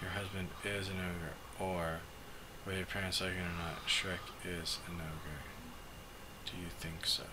[0.02, 2.00] your husband is an ogre, or
[2.64, 5.44] whether your parents like it or not, Shrek is an ogre.
[6.46, 7.24] Do you think so?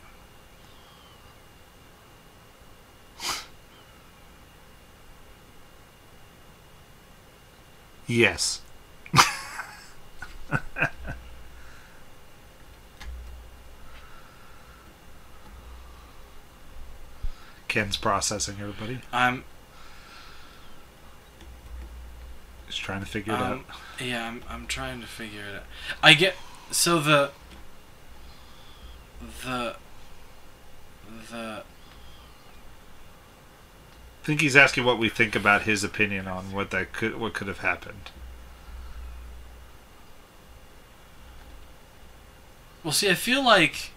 [8.06, 8.60] Yes.
[17.68, 19.00] Ken's processing everybody.
[19.12, 19.44] I'm,
[22.66, 23.52] He's trying to figure it out.
[23.52, 23.64] um,
[24.00, 25.62] yeah, I'm, I'm trying to figure it out.
[26.02, 26.34] I get
[26.70, 27.30] so the,
[29.44, 29.76] the,
[31.30, 31.62] the.
[34.24, 37.34] I think he's asking what we think about his opinion on what that could what
[37.34, 38.10] could have happened.
[42.82, 43.90] Well, see, I feel like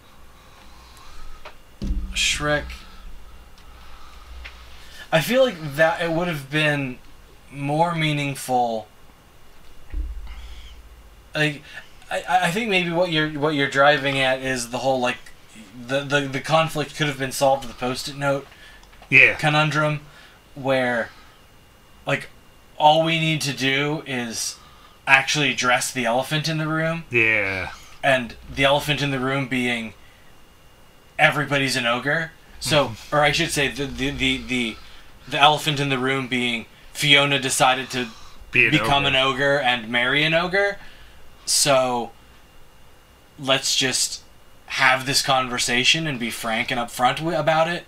[2.13, 2.65] Shrek.
[5.13, 6.99] I feel like that it would have been
[7.49, 8.89] more meaningful.
[11.34, 11.61] Like,
[12.11, 15.19] I, I think maybe what you're what you're driving at is the whole like,
[15.88, 18.45] the the, the conflict could have been solved with a post-it note
[19.09, 19.36] Yeah.
[19.36, 20.01] conundrum,
[20.58, 21.10] where,
[22.05, 22.30] like,
[22.78, 24.58] all we need to do is
[25.05, 27.72] actually address the elephant in the room Yeah.
[28.03, 29.93] and the elephant in the room being
[31.18, 32.32] everybody's an ogre.
[32.60, 34.76] So, or I should say, the the the the,
[35.28, 38.08] the elephant in the room being Fiona decided to
[38.51, 39.08] Be an become ogre.
[39.08, 40.78] an ogre and marry an ogre.
[41.45, 42.12] So,
[43.39, 44.22] let's just
[44.68, 47.86] have this conversation and be frank and upfront about it.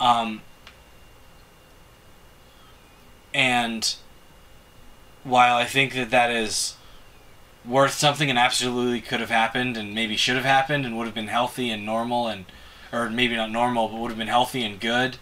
[0.00, 0.42] Um,
[3.36, 3.96] and
[5.24, 6.76] while I think that that is
[7.66, 11.14] worth something and absolutely could have happened and maybe should have happened and would have
[11.14, 12.46] been healthy and normal and
[12.92, 15.18] or maybe not normal but would have been healthy and good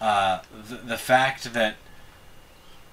[0.00, 1.76] uh, the, the fact that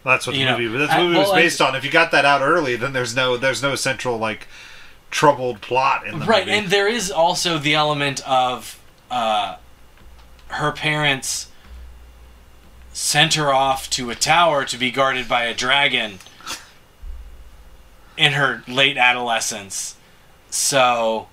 [0.04, 0.78] That's what the you know, movie.
[0.78, 1.76] That's what the movie was well, I- based on.
[1.76, 4.48] If you got that out early, then there's no there's no central like
[5.12, 6.58] troubled plot in the right movie.
[6.58, 8.80] and there is also the element of
[9.12, 9.56] uh,
[10.48, 11.50] her parents
[12.98, 16.18] sent her off to a tower to be guarded by a dragon
[18.18, 19.96] in her late adolescence
[20.50, 21.28] so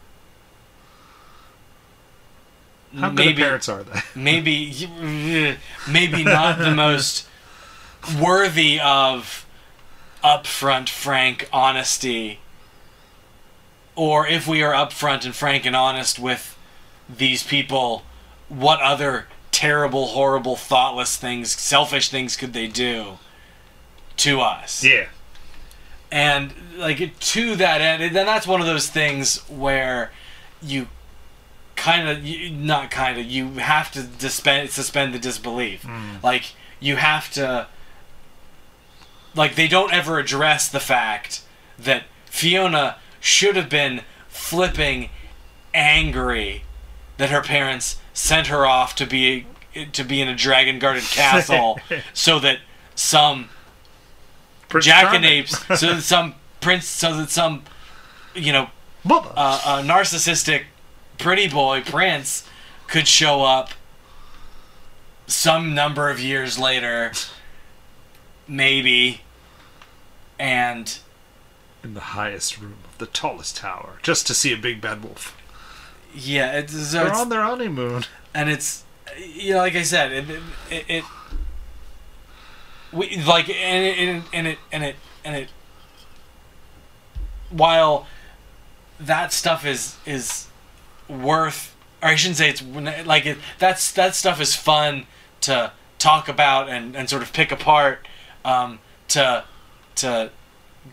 [2.95, 3.99] How good maybe of parents are they?
[4.15, 4.91] maybe
[5.89, 7.27] maybe not the most
[8.21, 9.47] worthy of
[10.23, 12.41] upfront frank honesty
[13.97, 16.59] or if we are upfront and frank and honest with
[17.09, 18.03] these people
[18.51, 23.19] what other terrible horrible thoughtless things selfish things could they do
[24.17, 24.83] to us.
[24.83, 25.07] Yeah.
[26.11, 30.11] and like to that end then that's one of those things where
[30.61, 30.89] you
[31.77, 35.83] kind of not kind of you have to suspend suspend the disbelief.
[35.83, 36.21] Mm.
[36.23, 37.69] Like you have to
[39.37, 41.43] like they don't ever address the fact
[41.79, 45.11] that Fiona should have been flipping
[45.73, 46.65] angry
[47.19, 49.47] that her parents sent her off to be
[49.93, 51.79] to be in a dragon guarded castle
[52.15, 52.59] so that
[52.95, 53.51] some
[54.69, 57.65] Prince jackanapes so that some prince so that some
[58.35, 58.71] you know
[59.37, 60.63] uh, a narcissistic
[61.19, 62.49] pretty boy prince
[62.87, 63.71] could show up
[65.27, 67.13] some number of years later
[68.49, 69.21] maybe
[70.39, 70.99] and
[71.85, 75.37] in the highest room of the tallest tower, just to see a big bad wolf.
[76.15, 78.05] Yeah it's, so They're it's on their honeymoon.
[78.35, 78.85] and it's
[79.19, 80.31] you know like i said it
[80.71, 81.05] it, it
[82.93, 85.49] we like and it and it and it and it, and it
[87.51, 88.07] while
[89.01, 90.47] that stuff is is
[91.09, 92.63] worth or i shouldn't say it's
[93.07, 95.07] like it that's that stuff is fun
[95.41, 98.07] to talk about and and sort of pick apart
[98.45, 99.45] um to
[99.95, 100.31] to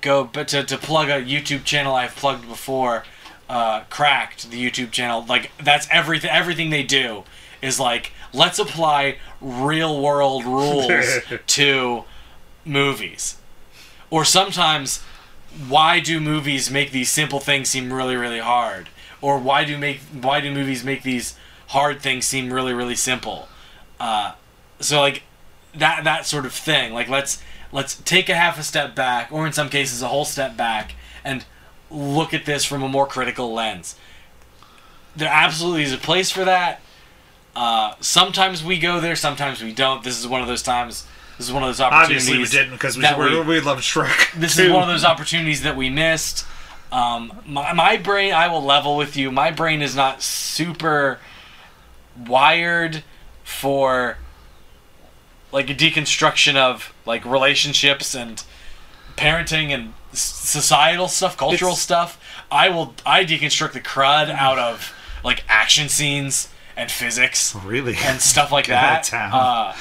[0.01, 3.03] go but to, to plug a youtube channel i've plugged before
[3.51, 5.25] uh cracked the youtube channel.
[5.27, 7.25] Like that's everything everything they do
[7.61, 12.05] is like let's apply real world rules to
[12.63, 13.37] movies.
[14.09, 15.03] Or sometimes
[15.67, 18.87] why do movies make these simple things seem really really hard?
[19.19, 21.35] Or why do make why do movies make these
[21.67, 23.49] hard things seem really really simple?
[23.99, 24.35] Uh,
[24.79, 25.23] so like
[25.75, 26.93] that that sort of thing.
[26.93, 27.43] Like let's
[27.73, 30.95] let's take a half a step back or in some cases a whole step back
[31.25, 31.43] and
[31.91, 33.95] look at this from a more critical lens
[35.15, 36.81] there absolutely is a place for that
[37.55, 41.05] uh, sometimes we go there sometimes we don't this is one of those times
[41.37, 44.31] this is one of those opportunities Obviously, we didn't because we, we, we- love Shrek.
[44.39, 44.65] this too.
[44.65, 46.45] is one of those opportunities that we missed.
[46.91, 49.31] Um, my, my brain, I will level with you.
[49.31, 51.19] My brain is not super
[52.27, 53.03] wired
[53.43, 54.17] for
[55.51, 58.43] like a deconstruction of like relationships and
[59.17, 62.19] parenting and societal stuff, cultural It's- stuff.
[62.51, 64.93] I will I deconstruct the crud out of
[65.23, 69.03] like action scenes and physics really and stuff like that.
[69.03, 69.31] town.
[69.33, 69.75] Uh,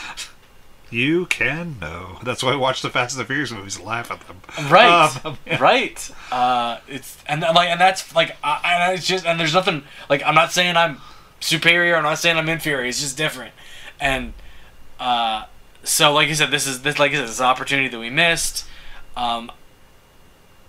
[0.90, 2.18] You can know.
[2.24, 4.40] That's why I watch the Fast and the Furious movies and laugh at them.
[4.70, 5.58] right Um, yeah.
[5.60, 9.84] right uh it's and like and that's like I, and it's just and there's nothing
[10.08, 11.00] like i'm not saying i'm
[11.40, 13.52] superior i'm not saying i'm inferior it's just different
[14.00, 14.32] and
[14.98, 15.44] uh
[15.84, 17.98] so like i said this is this like i said this is an opportunity that
[17.98, 18.64] we missed
[19.16, 19.50] um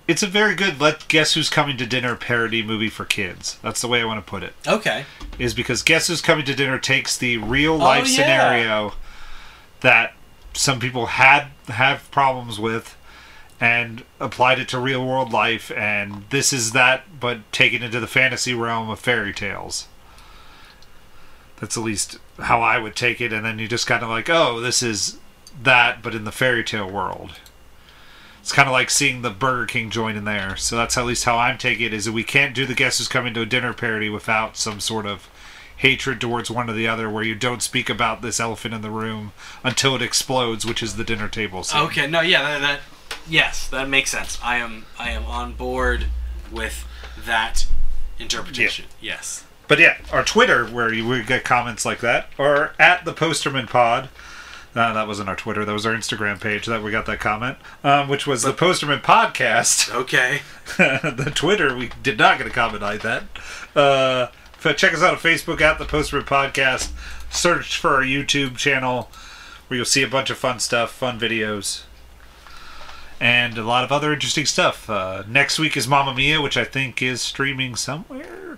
[0.07, 3.57] It's a very good let guess who's coming to dinner parody movie for kids.
[3.61, 4.53] That's the way I want to put it.
[4.67, 5.05] okay
[5.39, 8.15] Is because guess who's coming to dinner takes the real oh, life Oh, yeah.
[8.15, 8.93] scenario
[9.81, 10.13] that
[10.53, 12.97] some people had have problems with
[13.59, 18.07] and applied it to real world life and this is that but taken into the
[18.07, 19.87] fantasy realm of fairy tales.
[21.59, 24.29] That's at least how I would take it and then you just kind of like,
[24.29, 25.19] "Oh, this is
[25.61, 27.33] that but in the fairy tale world."
[28.41, 30.57] It's kind of like seeing the Burger King joint in there.
[30.57, 31.93] So that's at least how I'm taking it.
[31.93, 34.79] Is that we can't do the guess who's coming to a dinner parody without some
[34.79, 35.29] sort of
[35.77, 38.89] hatred towards one or the other, where you don't speak about this elephant in the
[38.91, 39.31] room
[39.63, 41.81] until it explodes, which is the dinner table scene.
[41.81, 42.79] okay no yeah that, that
[43.27, 46.05] yes that makes sense i am i am on board
[46.51, 46.85] with
[47.25, 47.65] that
[48.19, 53.05] interpretation yes But yeah, our Twitter, where you would get comments like that, or at
[53.05, 54.09] the Posterman Pod.
[54.73, 55.65] No, that wasn't our Twitter.
[55.65, 59.01] That was our Instagram page that we got that comment, um, which was the Posterman
[59.01, 59.93] Podcast.
[59.93, 60.41] okay
[60.77, 63.23] the Twitter, we did not get a comment like that.
[63.75, 64.27] Uh,
[64.73, 66.91] check us out on Facebook at the Posterman Podcast.
[67.29, 69.09] Search for our YouTube channel
[69.67, 71.83] where you'll see a bunch of fun stuff, fun videos,
[73.19, 74.89] and a lot of other interesting stuff.
[74.89, 78.57] Uh, next week is Mamma Mia, which I think is streaming somewhere.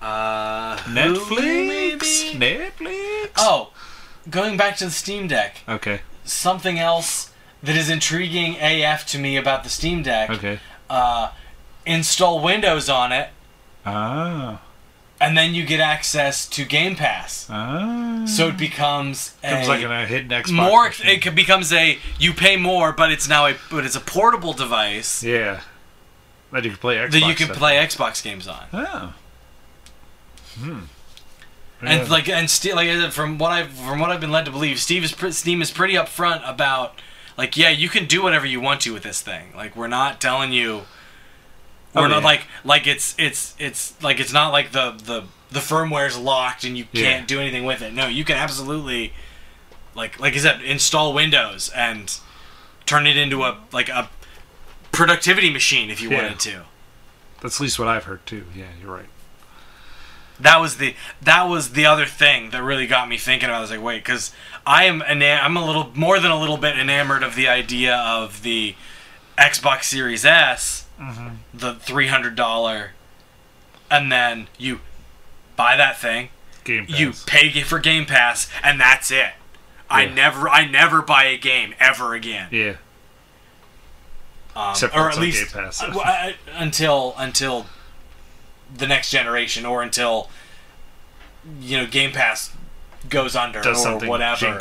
[0.00, 2.38] uh Netflix?
[2.38, 2.70] Maybe?
[2.86, 3.30] Netflix?
[3.36, 3.72] oh
[4.30, 6.00] going back to the steam deck Okay.
[6.24, 7.30] something else
[7.62, 10.30] that is intriguing AF to me about the Steam Deck.
[10.30, 10.60] Okay.
[10.88, 11.30] Uh,
[11.84, 13.30] install Windows on it,
[13.84, 14.60] Ah.
[15.20, 17.48] and then you get access to Game Pass.
[17.50, 18.22] Ah.
[18.26, 20.50] So it becomes a Comes like a hidden Xbox.
[20.52, 20.84] more.
[20.86, 21.20] machine.
[21.20, 25.24] It becomes a you pay more, but it's now a but it's a portable device
[25.24, 25.60] Yeah.
[26.52, 27.10] That you can play Xbox.
[27.10, 27.56] that you can stuff.
[27.58, 28.64] play Xbox games on.
[28.72, 29.12] Oh.
[30.60, 30.78] Hmm.
[31.80, 34.50] And like and Steve, like I from what I've from what I've been led to
[34.50, 37.00] believe, Steve is pre- Steam is pretty upfront about
[37.36, 39.52] like yeah, you can do whatever you want to with this thing.
[39.54, 40.82] Like we're not telling you.
[41.94, 42.24] Oh, We're not yeah.
[42.24, 46.76] like like it's it's it's like it's not like the the the firmware's locked and
[46.76, 47.94] you can't do anything with it.
[47.94, 49.12] No, you can absolutely
[49.94, 52.18] like like I said, install Windows and
[52.86, 54.10] turn it into a like a
[54.92, 56.22] productivity machine if you Yeah.
[56.22, 56.62] wanted to.
[57.40, 58.44] That's at least what I've heard too.
[58.54, 59.08] Yeah, you're right.
[60.40, 63.56] That was the that was the other thing that really got me thinking about.
[63.56, 63.58] it.
[63.58, 64.32] I was like, wait, because
[64.66, 67.96] I am ena- I'm a little more than a little bit enamored of the idea
[67.96, 68.74] of the
[69.36, 71.28] Xbox Series S Mm-hmm.
[71.54, 72.90] the three hundred dollar,
[73.88, 74.80] and then you
[75.54, 76.30] buy that thing.
[76.64, 76.98] Game Pass.
[76.98, 79.30] You pay for Game Pass, and that's it.
[79.88, 82.48] I never, I never buy a game ever again.
[82.50, 82.74] yeah.
[84.56, 85.80] Um, Except or at least Game Pass.
[85.82, 87.66] uh, until until
[88.74, 90.28] the next generation, or until
[91.60, 92.52] you know Game Pass
[93.08, 94.60] goes under Does or something whatever.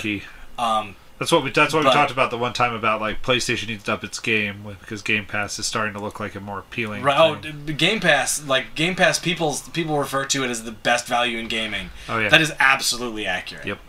[0.57, 1.49] Um, That's what we.
[1.51, 4.03] That's what But- we talked about the one time about like PlayStation needs to up
[4.03, 7.03] its game because Game Pass is starting to look like a more appealing.
[7.03, 7.19] right?
[7.19, 7.65] Oh, thing.
[7.65, 11.37] d- Game Pass, like Game Pass, people people refer to it as the best value
[11.39, 11.89] in gaming.
[12.07, 12.29] Oh, yeah.
[12.29, 13.65] That is absolutely accurate.
[13.65, 13.79] Yep.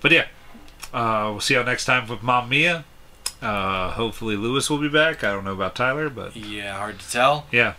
[0.00, 0.24] But yeah,
[0.92, 2.84] uh, we'll see how next time with Mamma Mia.
[3.42, 5.22] Uh, hopefully Lewis will be back.
[5.22, 7.74] I don't know about Tyler, but Yeah, hard to tell, yeah,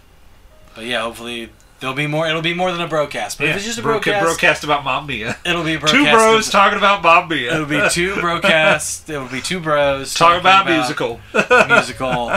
[0.78, 1.50] but yeah, hopefully
[1.80, 2.28] there'll be more.
[2.28, 3.40] It'll be more than a broadcast.
[3.40, 3.50] But yeah.
[3.52, 5.38] if it's just a broadcast, broadcast about Mamma Mia.
[5.44, 7.56] it'll be a Two bros talking about Mamma Mia.
[7.56, 9.10] It'll be two broadcasts.
[9.10, 11.20] It'll be two bros talking talking about, musical.
[11.68, 12.32] musical.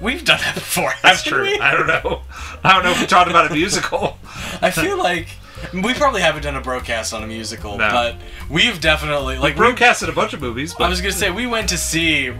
[0.00, 0.92] We've done that before.
[1.02, 1.42] That's true.
[1.42, 1.58] we?
[1.58, 2.22] I don't know.
[2.62, 4.16] I don't know if we talked about a musical.
[4.62, 5.26] I feel like
[5.74, 7.90] we probably haven't done a broadcast on a musical, No.
[7.90, 8.16] but
[8.48, 11.32] we've definitely Like like we, broadcasted a bunch of movies, but I was gonna say
[11.32, 12.32] we went to see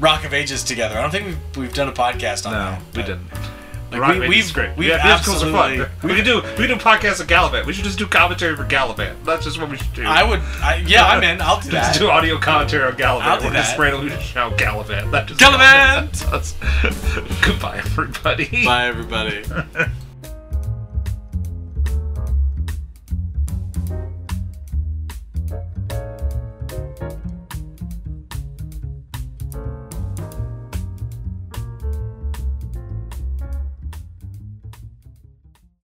[0.00, 0.96] Rock of Ages together.
[0.96, 2.80] I don't think we've, we've done a podcast on no, that.
[2.80, 3.57] No, we didn't.
[3.90, 4.76] Like, Rock we, Band we've great.
[4.76, 5.80] we've yeah, musicals are fun.
[5.80, 7.64] absolutely- We can do we can do podcasts of Galavant.
[7.66, 9.24] We should just do commentary for Galavant.
[9.24, 10.04] That's just what we should do.
[10.04, 10.40] I would.
[10.62, 11.40] I, yeah, I'm in.
[11.40, 11.98] I'll do Just that.
[11.98, 13.22] do audio commentary on Galavant.
[13.22, 13.82] I'll do We're just that.
[13.82, 15.10] randomly just shout Galavant.
[15.10, 16.12] That just Galavant!
[16.30, 18.64] That's- Goodbye, everybody.
[18.64, 19.44] Bye, everybody.